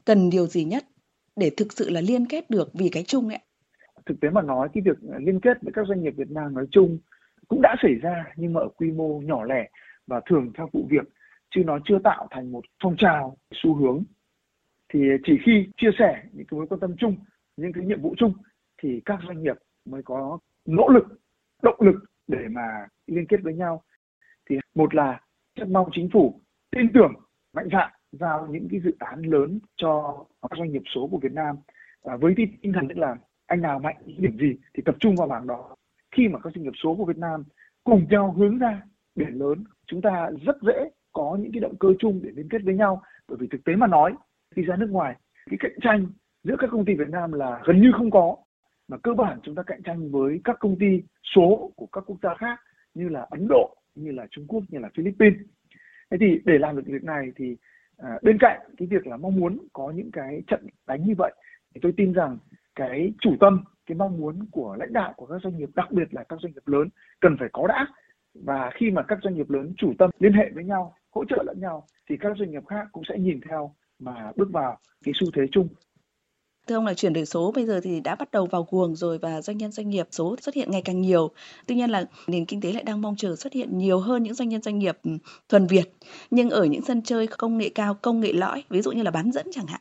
cần 0.07 0.31
điều 0.31 0.47
gì 0.47 0.65
nhất 0.65 0.85
để 1.37 1.51
thực 1.57 1.73
sự 1.73 1.91
là 1.91 2.01
liên 2.01 2.27
kết 2.27 2.51
được 2.51 2.69
vì 2.75 2.89
cái 2.93 3.03
chung 3.03 3.29
ấy 3.29 3.41
thực 4.07 4.21
tế 4.21 4.31
mà 4.31 4.43
nói, 4.43 4.69
cái 4.75 4.83
việc 4.83 4.99
liên 5.19 5.41
kết 5.41 5.63
với 5.63 5.73
các 5.73 5.87
doanh 5.89 6.03
nghiệp 6.03 6.15
Việt 6.17 6.31
Nam 6.31 6.55
nói 6.55 6.67
chung 6.71 6.99
cũng 7.49 7.63
đã 7.63 7.77
xảy 7.83 7.95
ra 7.95 8.25
nhưng 8.37 8.53
mà 8.53 8.61
ở 8.61 8.69
quy 8.69 8.91
mô 8.91 9.21
nhỏ 9.21 9.45
lẻ 9.45 9.71
và 10.07 10.21
thường 10.27 10.53
theo 10.57 10.69
vụ 10.73 10.87
việc, 10.91 11.09
chứ 11.55 11.63
nó 11.67 11.79
chưa 11.85 11.99
tạo 12.05 12.29
thành 12.31 12.53
một 12.53 12.65
phong 12.83 12.97
trào, 12.99 13.37
xu 13.55 13.75
hướng. 13.75 14.05
Thì 14.93 15.01
chỉ 15.25 15.33
khi 15.47 15.67
chia 15.77 15.91
sẻ 15.99 16.23
những 16.33 16.47
cái 16.47 16.59
mối 16.59 16.67
quan 16.67 16.81
tâm 16.81 16.95
chung, 16.99 17.17
những 17.57 17.73
cái 17.73 17.85
nhiệm 17.85 18.03
vụ 18.03 18.15
chung 18.19 18.33
thì 18.83 19.01
các 19.05 19.19
doanh 19.27 19.43
nghiệp 19.43 19.57
mới 19.85 20.03
có 20.03 20.39
nỗ 20.67 20.89
lực, 20.89 21.05
động 21.63 21.81
lực 21.81 21.97
để 22.27 22.49
mà 22.51 22.87
liên 23.07 23.27
kết 23.29 23.37
với 23.43 23.55
nhau. 23.55 23.83
Thì 24.51 24.57
một 24.75 24.95
là 24.95 25.21
rất 25.55 25.69
mong 25.69 25.89
chính 25.93 26.09
phủ 26.13 26.41
tin 26.71 26.93
tưởng 26.95 27.13
mạnh 27.53 27.69
dạn 27.73 27.93
giao 28.13 28.47
những 28.47 28.69
cái 28.71 28.81
dự 28.81 28.97
án 28.99 29.23
lớn 29.23 29.59
cho 29.77 30.25
các 30.43 30.59
doanh 30.59 30.73
nghiệp 30.73 30.83
số 30.95 31.09
của 31.11 31.19
Việt 31.19 31.33
Nam. 31.33 31.57
Và 32.03 32.17
với 32.17 32.35
tinh 32.37 32.73
thần 32.73 32.89
tức 32.89 32.99
là 32.99 33.17
anh 33.47 33.61
nào 33.61 33.79
mạnh 33.79 33.97
điểm 34.07 34.39
gì 34.39 34.57
thì 34.75 34.83
tập 34.83 34.97
trung 35.01 35.17
vào 35.17 35.29
mảng 35.29 35.47
đó. 35.47 35.77
Khi 36.17 36.29
mà 36.29 36.39
các 36.39 36.53
doanh 36.55 36.63
nghiệp 36.63 36.73
số 36.83 36.95
của 36.95 37.05
Việt 37.05 37.19
Nam 37.19 37.45
cùng 37.85 38.07
nhau 38.11 38.33
hướng 38.33 38.59
ra 38.59 38.83
biển 39.15 39.33
lớn, 39.33 39.65
chúng 39.87 40.03
ta 40.03 40.31
rất 40.47 40.57
dễ 40.63 40.91
có 41.13 41.39
những 41.41 41.53
cái 41.53 41.61
động 41.61 41.77
cơ 41.81 41.89
chung 41.99 42.21
để 42.23 42.31
liên 42.35 42.49
kết 42.49 42.63
với 42.65 42.75
nhau. 42.75 43.03
Bởi 43.29 43.39
vì 43.41 43.47
thực 43.51 43.65
tế 43.65 43.77
mà 43.77 43.87
nói, 43.87 44.15
khi 44.57 44.63
ra 44.63 44.77
nước 44.77 44.91
ngoài, 44.91 45.17
cái 45.51 45.57
cạnh 45.61 45.79
tranh 45.81 46.07
giữa 46.45 46.57
các 46.59 46.71
công 46.73 46.85
ty 46.85 46.95
Việt 46.95 47.09
Nam 47.09 47.33
là 47.33 47.61
gần 47.65 47.81
như 47.81 47.93
không 47.93 48.11
có. 48.11 48.37
Mà 48.89 48.97
cơ 49.03 49.15
bản 49.15 49.39
chúng 49.43 49.55
ta 49.55 49.63
cạnh 49.63 49.83
tranh 49.83 50.11
với 50.11 50.41
các 50.45 50.57
công 50.61 50.79
ty 50.79 51.03
số 51.35 51.73
của 51.77 51.87
các 51.87 52.05
quốc 52.07 52.17
gia 52.23 52.35
khác 52.35 52.61
như 52.95 53.09
là 53.09 53.27
Ấn 53.31 53.47
Độ, 53.49 53.77
như 53.95 54.11
là 54.11 54.27
Trung 54.31 54.45
Quốc, 54.49 54.63
như 54.69 54.79
là 54.79 54.89
Philippines. 54.97 55.39
Thế 56.11 56.17
thì 56.21 56.41
để 56.45 56.59
làm 56.59 56.77
được 56.77 56.83
việc 56.87 57.05
này 57.05 57.33
thì 57.37 57.57
à, 57.97 58.19
bên 58.23 58.39
cạnh 58.41 58.61
cái 58.77 58.89
việc 58.89 59.07
là 59.07 59.17
mong 59.17 59.37
muốn 59.37 59.59
có 59.73 59.91
những 59.91 60.11
cái 60.11 60.43
trận 60.47 60.67
đánh 60.87 61.05
như 61.07 61.15
vậy 61.19 61.33
thì 61.75 61.81
tôi 61.83 61.93
tin 61.97 62.13
rằng 62.13 62.39
cái 62.75 63.13
chủ 63.21 63.37
tâm 63.41 63.65
cái 63.87 63.97
mong 63.97 64.19
muốn 64.19 64.47
của 64.51 64.77
lãnh 64.79 64.93
đạo 64.93 65.15
của 65.17 65.27
các 65.27 65.43
doanh 65.43 65.57
nghiệp 65.57 65.69
đặc 65.75 65.93
biệt 65.93 66.15
là 66.15 66.25
các 66.25 66.39
doanh 66.43 66.53
nghiệp 66.53 66.63
lớn 66.67 66.89
cần 67.21 67.37
phải 67.41 67.49
có 67.53 67.67
đã. 67.67 67.87
Và 68.35 68.71
khi 68.75 68.91
mà 68.91 69.03
các 69.03 69.19
doanh 69.23 69.35
nghiệp 69.35 69.51
lớn 69.51 69.75
chủ 69.77 69.93
tâm 69.99 70.11
liên 70.19 70.33
hệ 70.33 70.51
với 70.55 70.65
nhau 70.65 70.95
hỗ 71.11 71.25
trợ 71.25 71.43
lẫn 71.47 71.61
nhau 71.61 71.87
thì 72.09 72.17
các 72.17 72.37
doanh 72.39 72.51
nghiệp 72.51 72.67
khác 72.67 72.89
cũng 72.93 73.03
sẽ 73.09 73.19
nhìn 73.19 73.41
theo 73.49 73.75
mà 73.99 74.33
bước 74.37 74.49
vào 74.53 74.79
cái 75.05 75.15
xu 75.17 75.27
thế 75.35 75.43
chung. 75.53 75.69
Thưa 76.67 76.75
ông 76.75 76.87
là 76.87 76.95
chuyển 76.95 77.13
đổi 77.13 77.25
số 77.25 77.53
bây 77.55 77.67
giờ 77.67 77.81
thì 77.83 78.01
đã 78.01 78.15
bắt 78.15 78.29
đầu 78.33 78.47
vào 78.47 78.65
cuồng 78.65 78.97
rồi 78.97 79.19
và 79.19 79.43
doanh 79.43 79.59
nhân 79.59 79.71
doanh 79.71 79.89
nghiệp 79.89 80.07
số 80.11 80.37
xuất 80.37 80.55
hiện 80.55 80.71
ngày 80.71 80.83
càng 80.85 81.01
nhiều. 81.01 81.31
Tuy 81.67 81.75
nhiên 81.75 81.91
là 81.91 82.05
nền 82.29 82.45
kinh 82.45 82.61
tế 82.61 82.73
lại 82.73 82.83
đang 82.87 83.03
mong 83.03 83.17
chờ 83.17 83.37
xuất 83.37 83.53
hiện 83.53 83.79
nhiều 83.79 83.99
hơn 83.99 84.23
những 84.23 84.35
doanh 84.35 84.49
nhân 84.49 84.63
doanh 84.63 84.79
nghiệp 84.79 84.97
ừ, 85.03 85.11
thuần 85.49 85.67
Việt. 85.67 85.85
Nhưng 86.31 86.51
ở 86.51 86.65
những 86.65 86.83
sân 86.83 87.03
chơi 87.03 87.27
công 87.39 87.59
nghệ 87.59 87.71
cao, 87.75 87.95
công 88.03 88.21
nghệ 88.21 88.33
lõi, 88.33 88.65
ví 88.71 88.83
dụ 88.83 88.93
như 88.93 89.03
là 89.03 89.11
bán 89.11 89.33
dẫn 89.33 89.47
chẳng 89.53 89.67
hạn. 89.67 89.81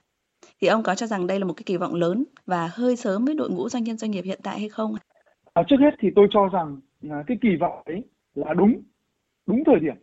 Thì 0.62 0.68
ông 0.68 0.84
có 0.84 0.96
cho 0.96 1.08
rằng 1.08 1.28
đây 1.28 1.40
là 1.40 1.46
một 1.46 1.54
cái 1.54 1.64
kỳ 1.66 1.78
vọng 1.78 1.94
lớn 1.94 2.24
và 2.46 2.70
hơi 2.74 2.96
sớm 2.96 3.26
với 3.26 3.36
đội 3.36 3.50
ngũ 3.50 3.70
doanh 3.70 3.84
nhân 3.84 3.98
doanh 3.98 4.12
nghiệp 4.12 4.22
hiện 4.22 4.40
tại 4.44 4.60
hay 4.60 4.70
không? 4.70 4.96
À, 5.54 5.64
trước 5.68 5.78
hết 5.80 5.92
thì 6.00 6.10
tôi 6.16 6.28
cho 6.32 6.50
rằng 6.54 6.80
à, 7.10 7.24
cái 7.28 7.38
kỳ 7.42 7.50
vọng 7.60 7.84
ấy 7.86 8.04
là 8.36 8.54
đúng, 8.54 8.82
đúng 9.48 9.64
thời 9.66 9.80
điểm. 9.80 9.96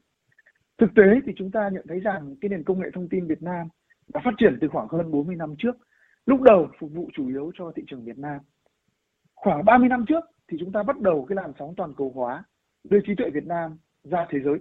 Thực 0.79 0.91
tế 0.97 1.03
thì 1.27 1.33
chúng 1.37 1.51
ta 1.51 1.71
nhận 1.73 1.85
thấy 1.89 2.01
rằng 2.01 2.37
cái 2.41 2.49
nền 2.49 2.65
công 2.65 2.81
nghệ 2.81 2.89
thông 2.95 3.09
tin 3.09 3.27
Việt 3.27 3.43
Nam 3.43 3.69
đã 4.15 4.21
phát 4.25 4.35
triển 4.39 4.59
từ 4.61 4.69
khoảng 4.69 4.89
hơn 4.89 5.11
40 5.11 5.37
năm 5.37 5.55
trước 5.59 5.77
lúc 6.27 6.43
đầu 6.43 6.69
phục 6.79 6.91
vụ 6.93 7.11
chủ 7.15 7.29
yếu 7.29 7.53
cho 7.55 7.73
thị 7.77 7.83
trường 7.87 8.05
Việt 8.05 8.19
Nam. 8.19 8.41
Khoảng 9.35 9.65
30 9.65 9.89
năm 9.89 10.05
trước 10.09 10.25
thì 10.49 10.57
chúng 10.61 10.73
ta 10.73 10.83
bắt 10.83 11.01
đầu 11.01 11.27
cái 11.29 11.37
làn 11.37 11.53
sóng 11.59 11.75
toàn 11.77 11.95
cầu 11.97 12.13
hóa 12.15 12.45
đưa 12.85 13.01
trí 13.07 13.15
tuệ 13.15 13.31
Việt 13.31 13.47
Nam 13.47 13.77
ra 14.05 14.27
thế 14.31 14.39
giới. 14.45 14.59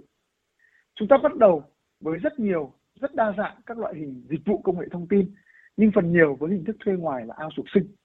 Chúng 0.95 1.07
ta 1.07 1.17
bắt 1.23 1.35
đầu 1.35 1.63
với 1.99 2.19
rất 2.19 2.39
nhiều, 2.39 2.73
rất 2.99 3.15
đa 3.15 3.33
dạng 3.37 3.61
các 3.65 3.77
loại 3.77 3.95
hình 3.95 4.25
dịch 4.29 4.45
vụ 4.45 4.61
công 4.61 4.79
nghệ 4.79 4.87
thông 4.91 5.07
tin, 5.07 5.33
nhưng 5.77 5.91
phần 5.95 6.11
nhiều 6.11 6.35
với 6.35 6.51
hình 6.51 6.65
thức 6.65 6.75
thuê 6.79 6.93
ngoài 6.93 7.25
là 7.25 7.35
ao 7.37 7.49
sục 7.55 7.65
sinh. 7.73 7.95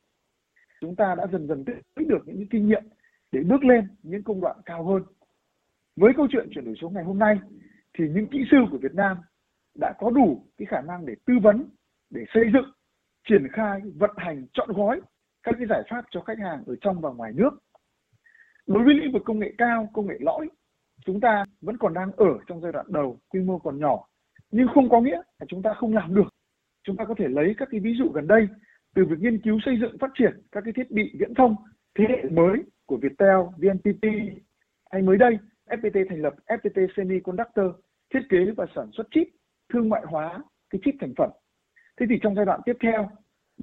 Chúng 0.81 0.97
ta 0.97 1.15
đã 1.15 1.27
dần 1.33 1.47
dần 1.47 1.65
tích 1.65 2.09
được 2.09 2.23
những 2.27 2.49
kinh 2.51 2.69
nghiệm 2.69 2.83
để 3.33 3.41
bước 3.43 3.65
lên 3.65 3.89
những 4.03 4.23
công 4.23 4.41
đoạn 4.41 4.57
cao 4.65 4.85
hơn. 4.85 5.03
Với 5.97 6.13
câu 6.17 6.27
chuyện 6.33 6.49
chuyển 6.51 6.65
đổi 6.65 6.75
số 6.81 6.91
ngày 6.91 7.05
hôm 7.05 7.19
nay 7.19 7.39
thì 7.99 8.05
những 8.09 8.27
kỹ 8.27 8.39
sư 8.51 8.57
của 8.71 8.79
Việt 8.79 8.95
Nam 8.95 9.17
đã 9.75 9.95
có 9.99 10.11
đủ 10.11 10.47
cái 10.57 10.67
khả 10.67 10.81
năng 10.81 11.07
để 11.07 11.15
tư 11.27 11.35
vấn, 11.43 11.65
để 12.11 12.25
xây 12.35 12.45
dựng 12.53 12.76
triển 13.29 13.49
khai 13.53 13.81
vận 13.97 14.11
hành 14.17 14.47
chọn 14.53 14.69
gói 14.73 15.01
các 15.43 15.55
cái 15.59 15.67
giải 15.71 15.83
pháp 15.91 16.05
cho 16.11 16.21
khách 16.21 16.39
hàng 16.39 16.63
ở 16.67 16.77
trong 16.81 17.01
và 17.01 17.11
ngoài 17.11 17.33
nước 17.35 17.51
đối 18.67 18.85
với 18.85 18.95
lĩnh 18.95 19.13
vực 19.13 19.23
công 19.25 19.39
nghệ 19.39 19.55
cao 19.59 19.89
công 19.93 20.07
nghệ 20.07 20.17
lõi 20.21 20.49
chúng 21.05 21.21
ta 21.21 21.45
vẫn 21.61 21.79
còn 21.79 21.95
đang 21.95 22.13
ở 22.17 22.39
trong 22.47 22.61
giai 22.61 22.73
đoạn 22.73 22.87
đầu, 22.89 23.19
quy 23.29 23.41
mô 23.41 23.59
còn 23.59 23.81
nhỏ, 23.81 24.07
nhưng 24.51 24.69
không 24.75 24.89
có 24.89 25.01
nghĩa 25.01 25.21
là 25.39 25.47
chúng 25.49 25.63
ta 25.63 25.75
không 25.75 25.95
làm 25.95 26.15
được. 26.15 26.29
Chúng 26.85 26.97
ta 26.97 27.05
có 27.05 27.15
thể 27.19 27.29
lấy 27.29 27.55
các 27.59 27.69
cái 27.71 27.81
ví 27.81 27.95
dụ 27.99 28.09
gần 28.09 28.27
đây 28.27 28.49
từ 28.95 29.05
việc 29.05 29.19
nghiên 29.19 29.41
cứu 29.43 29.59
xây 29.65 29.79
dựng 29.81 29.99
phát 30.01 30.11
triển 30.15 30.33
các 30.53 30.65
cái 30.65 30.73
thiết 30.73 30.91
bị 30.91 31.13
viễn 31.19 31.35
thông 31.35 31.57
thế 31.99 32.05
hệ 32.09 32.29
mới 32.31 32.63
của 32.87 32.97
Viettel, 32.97 33.37
VNPT 33.57 34.05
hay 34.91 35.03
mới 35.03 35.17
đây 35.17 35.39
FPT 35.71 36.09
thành 36.09 36.23
lập 36.23 36.35
FPT 36.47 36.87
Semiconductor 36.97 37.67
thiết 38.15 38.21
kế 38.29 38.39
và 38.57 38.67
sản 38.75 38.91
xuất 38.93 39.07
chip 39.11 39.27
thương 39.73 39.89
mại 39.89 40.03
hóa 40.07 40.43
cái 40.71 40.81
chip 40.85 40.95
thành 41.01 41.15
phẩm. 41.17 41.31
Thế 42.01 42.07
thì 42.09 42.19
trong 42.23 42.35
giai 42.35 42.45
đoạn 42.47 42.61
tiếp 42.65 42.77
theo, 42.81 43.11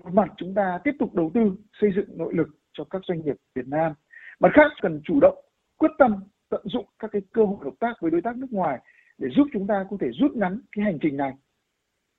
một 0.04 0.14
mặt 0.14 0.30
chúng 0.38 0.54
ta 0.54 0.80
tiếp 0.84 0.92
tục 1.00 1.14
đầu 1.14 1.32
tư 1.34 1.56
xây 1.82 1.92
dựng 1.96 2.18
nội 2.18 2.34
lực 2.34 2.48
cho 2.74 2.84
các 2.84 3.02
doanh 3.08 3.22
nghiệp 3.22 3.36
Việt 3.56 3.68
Nam. 3.68 3.94
Mặt 4.40 4.50
khác 4.54 4.72
cần 4.82 5.02
chủ 5.04 5.20
động 5.22 5.46
quyết 5.78 5.92
tâm 5.98 6.24
tận 6.50 6.62
dụng 6.66 6.86
các 7.00 7.12
cái 7.12 7.22
cơ 7.34 7.46
hội 7.46 7.58
hợp 7.64 7.74
tác 7.80 7.94
với 8.02 8.12
đối 8.12 8.22
tác 8.22 8.38
nước 8.38 8.52
ngoài 8.52 8.80
để 9.18 9.30
giúp 9.36 9.48
chúng 9.54 9.68
ta 9.68 9.86
có 9.90 9.98
thể 10.00 10.08
rút 10.12 10.36
ngắn 10.36 10.60
cái 10.72 10.86
hành 10.86 10.98
trình 11.02 11.18
này. 11.18 11.34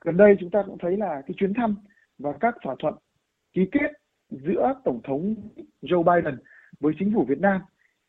Gần 0.05 0.17
đây 0.17 0.37
chúng 0.41 0.51
ta 0.51 0.63
cũng 0.67 0.79
thấy 0.79 0.97
là 0.97 1.23
cái 1.27 1.35
chuyến 1.37 1.55
thăm 1.55 1.77
và 2.19 2.33
các 2.41 2.55
thỏa 2.63 2.75
thuận 2.79 2.95
ký 3.53 3.69
kết 3.73 3.91
giữa 4.31 4.75
Tổng 4.85 5.01
thống 5.05 5.35
Joe 5.83 6.03
Biden 6.03 6.39
với 6.81 6.93
chính 6.99 7.15
phủ 7.15 7.25
Việt 7.29 7.41
Nam 7.41 7.61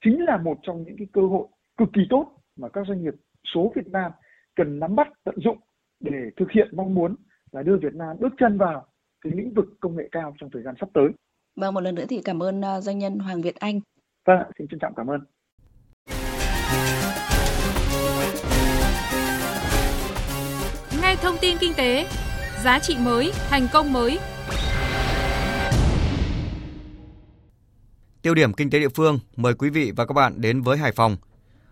chính 0.03 0.25
là 0.25 0.37
một 0.37 0.57
trong 0.61 0.83
những 0.83 0.97
cái 0.97 1.07
cơ 1.13 1.21
hội 1.21 1.47
cực 1.77 1.89
kỳ 1.93 2.01
tốt 2.09 2.31
mà 2.55 2.69
các 2.69 2.87
doanh 2.87 3.03
nghiệp 3.03 3.13
số 3.53 3.71
Việt 3.75 3.87
Nam 3.87 4.11
cần 4.55 4.79
nắm 4.79 4.95
bắt 4.95 5.07
tận 5.23 5.35
dụng 5.37 5.57
để 5.99 6.29
thực 6.37 6.51
hiện 6.51 6.69
mong 6.71 6.95
muốn 6.95 7.15
là 7.55 7.63
đưa 7.63 7.77
Việt 7.81 7.93
Nam 7.93 8.17
bước 8.19 8.33
chân 8.39 8.57
vào 8.57 8.85
cái 9.21 9.33
lĩnh 9.35 9.53
vực 9.53 9.65
công 9.79 9.95
nghệ 9.97 10.09
cao 10.11 10.35
trong 10.39 10.49
thời 10.53 10.63
gian 10.63 10.75
sắp 10.79 10.89
tới. 10.93 11.07
Vâng, 11.55 11.73
một 11.73 11.81
lần 11.81 11.95
nữa 11.95 12.05
thì 12.09 12.21
cảm 12.25 12.43
ơn 12.43 12.59
uh, 12.59 12.83
doanh 12.83 12.99
nhân 12.99 13.19
Hoàng 13.19 13.41
Việt 13.41 13.55
Anh. 13.55 13.79
Vâng, 14.25 14.37
xin 14.57 14.67
trân 14.67 14.79
trọng 14.79 14.93
cảm 14.95 15.07
ơn. 15.07 15.19
Nghe 21.01 21.15
thông 21.21 21.35
tin 21.41 21.57
kinh 21.59 21.71
tế, 21.77 22.05
giá 22.63 22.79
trị 22.79 22.97
mới, 23.05 23.31
thành 23.49 23.67
công 23.73 23.93
mới. 23.93 24.19
Tiêu 28.21 28.33
điểm 28.33 28.53
kinh 28.53 28.69
tế 28.69 28.79
địa 28.79 28.89
phương, 28.89 29.19
mời 29.35 29.53
quý 29.53 29.69
vị 29.69 29.91
và 29.95 30.05
các 30.05 30.13
bạn 30.13 30.41
đến 30.41 30.61
với 30.61 30.77
Hải 30.77 30.91
Phòng. 30.91 31.17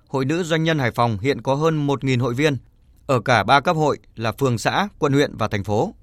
Hội 0.08 0.26
nữ 0.26 0.44
doanh 0.44 0.64
nhân 0.64 0.80
Hải 0.80 0.92
Phòng 0.92 1.18
hiện 1.22 1.42
có 1.42 1.56
hơn 1.56 1.88
1.000 1.88 2.22
hội 2.22 2.34
viên 2.34 2.58
ở 3.06 3.20
cả 3.20 3.44
ba 3.44 3.60
cấp 3.60 3.76
hội 3.76 3.98
là 4.16 4.32
phường 4.32 4.58
xã, 4.58 4.88
quận 5.00 5.14
huyện 5.14 5.38
và 5.38 5.48
thành 5.48 5.64
phố. 5.64 5.94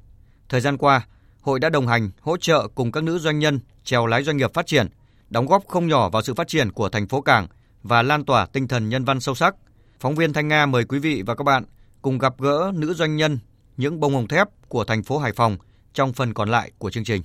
Thời 0.49 0.61
gian 0.61 0.77
qua, 0.77 1.07
hội 1.41 1.61
đã 1.61 1.69
đồng 1.69 1.87
hành, 1.87 2.11
hỗ 2.21 2.37
trợ 2.37 2.69
cùng 2.75 2.93
các 2.93 3.05
nữ 3.05 3.19
doanh 3.19 3.39
nhân 3.39 3.61
trèo 3.85 4.07
lái 4.07 4.23
doanh 4.23 4.37
nghiệp 4.37 4.55
phát 4.55 4.67
triển, 4.67 4.89
đóng 5.31 5.47
góp 5.47 5.69
không 5.69 5.89
nhỏ 5.89 6.09
vào 6.09 6.23
sự 6.23 6.35
phát 6.35 6.49
triển 6.49 6.73
của 6.73 6.89
thành 6.89 7.09
phố 7.09 7.21
Cảng 7.21 7.47
và 7.83 8.03
lan 8.03 8.25
tỏa 8.25 8.47
tinh 8.47 8.69
thần 8.69 8.89
nhân 8.89 9.05
văn 9.05 9.21
sâu 9.21 9.35
sắc. 9.35 9.55
Phóng 10.01 10.15
viên 10.15 10.33
Thanh 10.33 10.49
Nga 10.49 10.67
mời 10.67 10.85
quý 10.85 10.99
vị 10.99 11.23
và 11.27 11.35
các 11.35 11.45
bạn 11.45 11.65
cùng 12.03 12.19
gặp 12.19 12.35
gỡ 12.39 12.73
nữ 12.75 12.95
doanh 12.95 13.17
nhân 13.17 13.39
những 13.77 14.01
bông 14.01 14.15
hồng 14.15 14.29
thép 14.29 14.49
của 14.69 14.85
thành 14.85 15.03
phố 15.03 15.19
Hải 15.19 15.33
Phòng 15.33 15.57
trong 15.95 16.13
phần 16.13 16.35
còn 16.35 16.49
lại 16.49 16.71
của 16.79 16.91
chương 16.91 17.05
trình. 17.05 17.23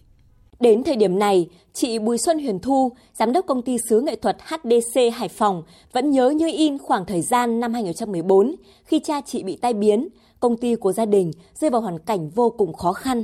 Đến 0.59 0.83
thời 0.83 0.95
điểm 0.95 1.19
này, 1.19 1.49
chị 1.73 1.99
Bùi 1.99 2.17
Xuân 2.17 2.39
Huyền 2.39 2.59
Thu, 2.59 2.91
giám 3.13 3.33
đốc 3.33 3.45
công 3.45 3.61
ty 3.61 3.77
sứ 3.89 4.01
nghệ 4.01 4.15
thuật 4.15 4.37
HDC 4.41 5.01
Hải 5.13 5.29
Phòng 5.29 5.63
vẫn 5.91 6.11
nhớ 6.11 6.29
như 6.29 6.49
in 6.53 6.77
khoảng 6.77 7.05
thời 7.05 7.21
gian 7.21 7.59
năm 7.59 7.73
2014 7.73 8.55
khi 8.83 8.99
cha 8.99 9.21
chị 9.21 9.43
bị 9.43 9.55
tai 9.55 9.73
biến, 9.73 10.07
công 10.39 10.57
ty 10.57 10.75
của 10.75 10.91
gia 10.91 11.05
đình 11.05 11.31
rơi 11.59 11.69
vào 11.71 11.81
hoàn 11.81 11.99
cảnh 11.99 12.29
vô 12.29 12.49
cùng 12.49 12.73
khó 12.73 12.93
khăn. 12.93 13.23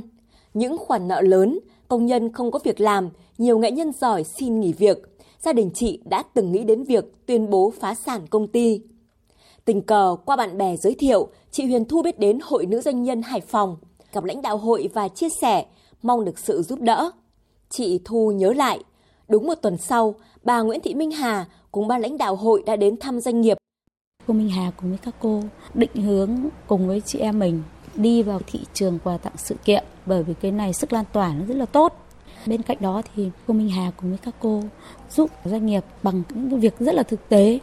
Những 0.54 0.78
khoản 0.78 1.08
nợ 1.08 1.20
lớn, 1.20 1.58
công 1.88 2.06
nhân 2.06 2.32
không 2.32 2.50
có 2.50 2.58
việc 2.64 2.80
làm, 2.80 3.10
nhiều 3.38 3.58
nghệ 3.58 3.70
nhân 3.70 3.92
giỏi 4.00 4.24
xin 4.24 4.60
nghỉ 4.60 4.72
việc. 4.72 4.98
Gia 5.42 5.52
đình 5.52 5.70
chị 5.74 6.00
đã 6.04 6.22
từng 6.34 6.52
nghĩ 6.52 6.64
đến 6.64 6.84
việc 6.84 7.04
tuyên 7.26 7.50
bố 7.50 7.72
phá 7.80 7.94
sản 7.94 8.26
công 8.26 8.48
ty. 8.48 8.80
Tình 9.64 9.82
cờ 9.82 10.16
qua 10.24 10.36
bạn 10.36 10.58
bè 10.58 10.76
giới 10.76 10.94
thiệu, 10.94 11.28
chị 11.50 11.64
Huyền 11.64 11.84
Thu 11.84 12.02
biết 12.02 12.18
đến 12.18 12.38
Hội 12.42 12.66
Nữ 12.66 12.80
Doanh 12.80 13.02
nhân 13.02 13.22
Hải 13.22 13.40
Phòng, 13.40 13.76
gặp 14.12 14.24
lãnh 14.24 14.42
đạo 14.42 14.56
hội 14.56 14.90
và 14.94 15.08
chia 15.08 15.28
sẻ, 15.40 15.64
mong 16.02 16.24
được 16.24 16.38
sự 16.38 16.62
giúp 16.62 16.80
đỡ. 16.80 17.10
Chị 17.72 18.00
Thu 18.04 18.30
nhớ 18.30 18.52
lại, 18.52 18.80
đúng 19.28 19.46
một 19.46 19.54
tuần 19.54 19.76
sau, 19.76 20.14
bà 20.44 20.60
Nguyễn 20.60 20.80
Thị 20.80 20.94
Minh 20.94 21.10
Hà 21.10 21.46
cùng 21.70 21.88
ban 21.88 22.00
lãnh 22.00 22.18
đạo 22.18 22.36
hội 22.36 22.62
đã 22.66 22.76
đến 22.76 22.96
thăm 22.96 23.20
doanh 23.20 23.40
nghiệp. 23.40 23.58
Cô 24.26 24.34
Minh 24.34 24.48
Hà 24.48 24.70
cùng 24.76 24.90
với 24.90 24.98
các 24.98 25.14
cô 25.20 25.42
định 25.74 25.94
hướng 25.94 26.30
cùng 26.66 26.88
với 26.88 27.00
chị 27.00 27.18
em 27.18 27.38
mình 27.38 27.62
đi 27.94 28.22
vào 28.22 28.40
thị 28.46 28.60
trường 28.72 28.98
quà 29.04 29.18
tặng 29.18 29.32
sự 29.36 29.54
kiện 29.64 29.84
bởi 30.06 30.22
vì 30.22 30.34
cái 30.34 30.52
này 30.52 30.72
sức 30.72 30.92
lan 30.92 31.04
tỏa 31.12 31.34
nó 31.34 31.46
rất 31.46 31.56
là 31.56 31.66
tốt. 31.66 32.06
Bên 32.46 32.62
cạnh 32.62 32.76
đó 32.80 33.02
thì 33.14 33.30
cô 33.46 33.54
Minh 33.54 33.68
Hà 33.68 33.92
cùng 33.96 34.10
với 34.10 34.18
các 34.18 34.34
cô 34.40 34.62
giúp 35.10 35.30
doanh 35.44 35.66
nghiệp 35.66 35.84
bằng 36.02 36.22
những 36.34 36.60
việc 36.60 36.74
rất 36.78 36.94
là 36.94 37.02
thực 37.02 37.28
tế 37.28 37.58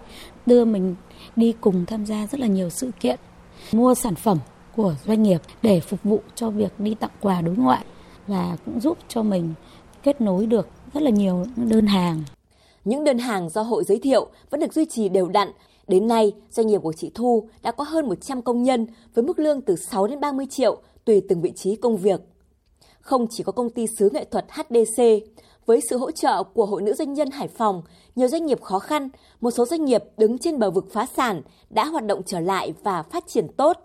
đưa 0.46 0.66
mình 0.66 0.96
đi 1.36 1.54
cùng 1.62 1.86
tham 1.86 2.06
gia 2.06 2.28
rất 2.28 2.40
là 2.40 2.48
nhiều 2.48 2.70
sự 2.70 2.92
kiện 3.00 3.20
mua 3.72 3.94
sản 3.96 4.16
phẩm 4.16 4.38
của 4.76 4.96
doanh 5.06 5.24
nghiệp 5.24 5.42
để 5.62 5.80
phục 5.80 6.04
vụ 6.04 6.22
cho 6.36 6.50
việc 6.50 6.80
đi 6.80 6.96
tặng 6.96 7.12
quà 7.22 7.42
đối 7.42 7.56
ngoại 7.56 7.86
và 8.30 8.58
cũng 8.66 8.80
giúp 8.80 8.98
cho 9.08 9.24
mình 9.24 9.54
kết 10.04 10.22
nối 10.22 10.46
được 10.46 10.68
rất 10.94 11.04
là 11.04 11.10
nhiều 11.10 11.46
đơn 11.56 11.88
hàng. 11.88 12.24
Những 12.86 13.04
đơn 13.04 13.18
hàng 13.18 13.50
do 13.50 13.62
hội 13.62 13.84
giới 13.84 14.00
thiệu 14.00 14.28
vẫn 14.50 14.60
được 14.60 14.74
duy 14.74 14.86
trì 14.86 15.10
đều 15.10 15.28
đặn. 15.28 15.52
Đến 15.88 16.08
nay, 16.08 16.34
doanh 16.52 16.68
nghiệp 16.68 16.82
của 16.84 16.94
chị 16.94 17.12
Thu 17.16 17.50
đã 17.62 17.72
có 17.72 17.84
hơn 17.84 18.08
100 18.08 18.42
công 18.42 18.64
nhân 18.64 18.88
với 19.14 19.24
mức 19.24 19.40
lương 19.40 19.62
từ 19.62 19.76
6 19.76 20.08
đến 20.08 20.20
30 20.20 20.46
triệu 20.50 20.78
tùy 21.06 21.22
từng 21.30 21.42
vị 21.42 21.52
trí 21.56 21.76
công 21.76 21.98
việc. 21.98 22.22
Không 23.02 23.28
chỉ 23.30 23.44
có 23.44 23.52
công 23.52 23.70
ty 23.70 23.88
sứ 23.88 24.10
nghệ 24.14 24.26
thuật 24.26 24.46
HDC, 24.50 25.04
với 25.66 25.82
sự 25.90 25.98
hỗ 25.98 26.12
trợ 26.12 26.44
của 26.44 26.66
Hội 26.66 26.82
Nữ 26.82 26.94
Doanh 26.94 27.14
nhân 27.14 27.32
Hải 27.32 27.48
Phòng, 27.48 27.82
nhiều 28.16 28.28
doanh 28.28 28.46
nghiệp 28.46 28.62
khó 28.62 28.80
khăn, 28.80 29.10
một 29.42 29.52
số 29.52 29.66
doanh 29.66 29.86
nghiệp 29.86 30.04
đứng 30.18 30.38
trên 30.38 30.60
bờ 30.60 30.72
vực 30.72 30.86
phá 30.92 31.06
sản 31.18 31.42
đã 31.70 31.86
hoạt 31.86 32.06
động 32.06 32.22
trở 32.26 32.40
lại 32.40 32.74
và 32.84 33.04
phát 33.04 33.24
triển 33.28 33.48
tốt. 33.58 33.78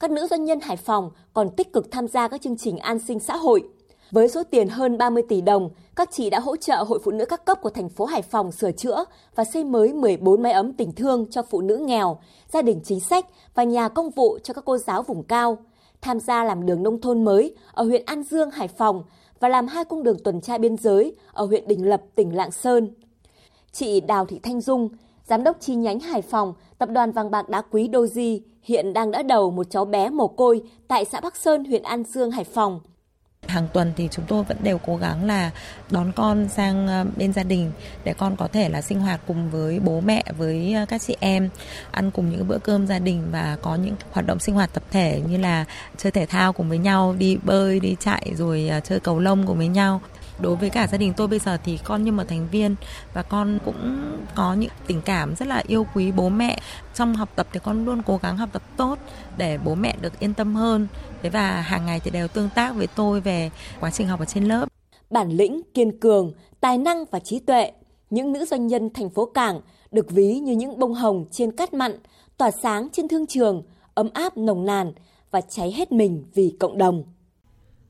Các 0.00 0.10
nữ 0.10 0.26
doanh 0.30 0.44
nhân 0.44 0.60
Hải 0.60 0.76
Phòng 0.76 1.10
còn 1.32 1.50
tích 1.56 1.72
cực 1.72 1.90
tham 1.90 2.08
gia 2.08 2.28
các 2.28 2.42
chương 2.42 2.56
trình 2.56 2.78
an 2.78 2.98
sinh 2.98 3.20
xã 3.20 3.36
hội. 3.36 3.64
Với 4.14 4.28
số 4.28 4.42
tiền 4.44 4.68
hơn 4.68 4.98
30 4.98 5.22
tỷ 5.28 5.40
đồng, 5.40 5.70
các 5.96 6.08
chị 6.12 6.30
đã 6.30 6.40
hỗ 6.40 6.56
trợ 6.56 6.76
Hội 6.76 6.98
Phụ 7.04 7.10
nữ 7.10 7.24
các 7.24 7.44
cấp 7.44 7.58
của 7.62 7.70
thành 7.70 7.88
phố 7.88 8.04
Hải 8.04 8.22
Phòng 8.22 8.52
sửa 8.52 8.72
chữa 8.72 9.04
và 9.34 9.44
xây 9.44 9.64
mới 9.64 9.92
14 9.92 10.42
mái 10.42 10.52
ấm 10.52 10.72
tình 10.72 10.92
thương 10.92 11.26
cho 11.30 11.42
phụ 11.42 11.60
nữ 11.60 11.76
nghèo, 11.76 12.18
gia 12.52 12.62
đình 12.62 12.80
chính 12.84 13.00
sách 13.00 13.26
và 13.54 13.64
nhà 13.64 13.88
công 13.88 14.10
vụ 14.10 14.38
cho 14.42 14.54
các 14.54 14.64
cô 14.64 14.78
giáo 14.78 15.02
vùng 15.02 15.22
cao. 15.22 15.58
Tham 16.00 16.20
gia 16.20 16.44
làm 16.44 16.66
đường 16.66 16.82
nông 16.82 17.00
thôn 17.00 17.24
mới 17.24 17.54
ở 17.72 17.84
huyện 17.84 18.02
An 18.06 18.22
Dương, 18.22 18.50
Hải 18.50 18.68
Phòng 18.68 19.02
và 19.40 19.48
làm 19.48 19.66
hai 19.66 19.84
cung 19.84 20.02
đường 20.02 20.18
tuần 20.24 20.40
tra 20.40 20.58
biên 20.58 20.76
giới 20.76 21.16
ở 21.32 21.44
huyện 21.44 21.68
Đình 21.68 21.88
Lập, 21.88 22.02
tỉnh 22.14 22.36
Lạng 22.36 22.50
Sơn. 22.50 22.90
Chị 23.72 24.00
Đào 24.00 24.26
Thị 24.26 24.38
Thanh 24.42 24.60
Dung, 24.60 24.88
giám 25.26 25.44
đốc 25.44 25.56
chi 25.60 25.74
nhánh 25.74 26.00
Hải 26.00 26.22
Phòng, 26.22 26.54
tập 26.78 26.88
đoàn 26.92 27.12
vàng 27.12 27.30
bạc 27.30 27.48
đá 27.48 27.62
quý 27.70 27.88
Doji, 27.88 28.40
hiện 28.62 28.92
đang 28.92 29.10
đỡ 29.10 29.22
đầu 29.22 29.50
một 29.50 29.70
cháu 29.70 29.84
bé 29.84 30.10
mồ 30.10 30.28
côi 30.28 30.62
tại 30.88 31.04
xã 31.04 31.20
Bắc 31.20 31.36
Sơn, 31.36 31.64
huyện 31.64 31.82
An 31.82 32.04
Dương, 32.04 32.30
Hải 32.30 32.44
Phòng. 32.44 32.80
Hàng 33.48 33.68
tuần 33.72 33.92
thì 33.96 34.08
chúng 34.10 34.24
tôi 34.28 34.44
vẫn 34.44 34.56
đều 34.62 34.78
cố 34.78 34.96
gắng 34.96 35.24
là 35.26 35.50
đón 35.90 36.12
con 36.12 36.48
sang 36.48 36.86
ờ, 36.86 37.04
bên 37.16 37.32
gia 37.32 37.42
đình 37.42 37.72
để 38.04 38.14
con 38.14 38.36
có 38.36 38.48
thể 38.48 38.68
là 38.68 38.82
sinh 38.82 39.00
hoạt 39.00 39.20
cùng 39.26 39.50
với 39.50 39.80
bố 39.80 40.00
mẹ, 40.00 40.24
với 40.38 40.74
ờ, 40.74 40.86
các 40.88 41.02
chị 41.02 41.16
em, 41.20 41.48
ăn 41.90 42.10
cùng 42.10 42.30
những 42.30 42.48
bữa 42.48 42.58
cơm 42.58 42.86
gia 42.86 42.98
đình 42.98 43.28
và 43.30 43.56
có 43.62 43.74
những 43.74 43.94
hoạt 44.12 44.26
động 44.26 44.38
sinh 44.38 44.54
hoạt 44.54 44.72
tập 44.72 44.82
thể 44.90 45.20
như 45.28 45.36
là 45.36 45.64
chơi 45.96 46.12
thể 46.12 46.26
thao 46.26 46.52
cùng 46.52 46.68
với 46.68 46.78
nhau, 46.78 47.14
đi 47.18 47.38
bơi, 47.42 47.80
đi 47.80 47.96
chạy 48.00 48.32
rồi 48.36 48.68
ờ, 48.68 48.80
chơi 48.80 49.00
cầu 49.00 49.18
lông 49.18 49.46
cùng 49.46 49.58
với 49.58 49.68
nhau 49.68 50.00
đối 50.38 50.56
với 50.56 50.70
cả 50.70 50.86
gia 50.86 50.98
đình 50.98 51.12
tôi 51.16 51.28
bây 51.28 51.38
giờ 51.38 51.58
thì 51.64 51.78
con 51.84 52.04
như 52.04 52.12
một 52.12 52.24
thành 52.28 52.48
viên 52.50 52.74
và 53.14 53.22
con 53.22 53.58
cũng 53.64 54.00
có 54.34 54.54
những 54.54 54.70
tình 54.86 55.02
cảm 55.02 55.34
rất 55.34 55.48
là 55.48 55.62
yêu 55.66 55.86
quý 55.94 56.12
bố 56.12 56.28
mẹ. 56.28 56.60
Trong 56.94 57.14
học 57.14 57.28
tập 57.36 57.46
thì 57.52 57.60
con 57.64 57.84
luôn 57.84 58.02
cố 58.06 58.18
gắng 58.22 58.36
học 58.36 58.48
tập 58.52 58.62
tốt 58.76 58.98
để 59.36 59.58
bố 59.64 59.74
mẹ 59.74 59.96
được 60.00 60.20
yên 60.20 60.34
tâm 60.34 60.54
hơn. 60.54 60.88
Thế 61.22 61.30
và 61.30 61.60
hàng 61.60 61.86
ngày 61.86 62.00
thì 62.00 62.10
đều 62.10 62.28
tương 62.28 62.50
tác 62.54 62.74
với 62.76 62.86
tôi 62.86 63.20
về 63.20 63.50
quá 63.80 63.90
trình 63.90 64.08
học 64.08 64.20
ở 64.20 64.26
trên 64.26 64.44
lớp. 64.44 64.68
Bản 65.10 65.30
lĩnh 65.30 65.60
kiên 65.74 66.00
cường 66.00 66.32
tài 66.60 66.78
năng 66.78 67.04
và 67.10 67.18
trí 67.18 67.38
tuệ 67.38 67.72
những 68.10 68.32
nữ 68.32 68.44
doanh 68.44 68.66
nhân 68.66 68.90
thành 68.94 69.10
phố 69.10 69.26
cảng 69.26 69.60
được 69.90 70.10
ví 70.10 70.38
như 70.38 70.52
những 70.52 70.78
bông 70.78 70.94
hồng 70.94 71.24
trên 71.30 71.56
cát 71.56 71.74
mặn 71.74 71.98
tỏa 72.36 72.50
sáng 72.50 72.88
trên 72.92 73.08
thương 73.08 73.26
trường 73.26 73.62
ấm 73.94 74.10
áp 74.14 74.36
nồng 74.36 74.64
nàn 74.64 74.92
và 75.30 75.40
cháy 75.40 75.72
hết 75.72 75.92
mình 75.92 76.24
vì 76.34 76.56
cộng 76.60 76.78
đồng. 76.78 77.04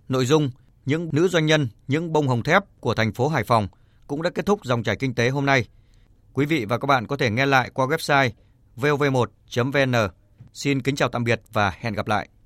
Nội 0.09 0.27
dung 0.27 0.51
những 0.87 1.09
nữ 1.13 1.29
doanh 1.29 1.47
nhân, 1.47 1.69
những 1.89 2.13
bông 2.13 2.29
hồng 2.29 2.43
thép 2.43 2.63
của 2.81 2.95
thành 2.95 3.13
phố 3.13 3.29
Hải 3.29 3.45
Phòng 3.45 3.69
cũng 4.07 4.23
đã 4.23 4.31
kết 4.31 4.47
thúc 4.47 4.65
dòng 4.65 4.83
chảy 4.83 4.97
kinh 4.97 5.15
tế 5.15 5.29
hôm 5.29 5.47
nay. 5.47 5.69
Quý 6.33 6.47
vị 6.47 6.65
và 6.65 6.79
các 6.79 6.87
bạn 6.87 7.07
có 7.07 7.17
thể 7.17 7.31
nghe 7.31 7.47
lại 7.47 7.71
qua 7.75 7.87
website 7.87 8.31
vov1.vn. 8.77 9.95
Xin 10.53 10.83
kính 10.83 10.97
chào 10.97 11.09
tạm 11.09 11.25
biệt 11.25 11.41
và 11.53 11.73
hẹn 11.81 11.95
gặp 11.95 12.09
lại. 12.09 12.29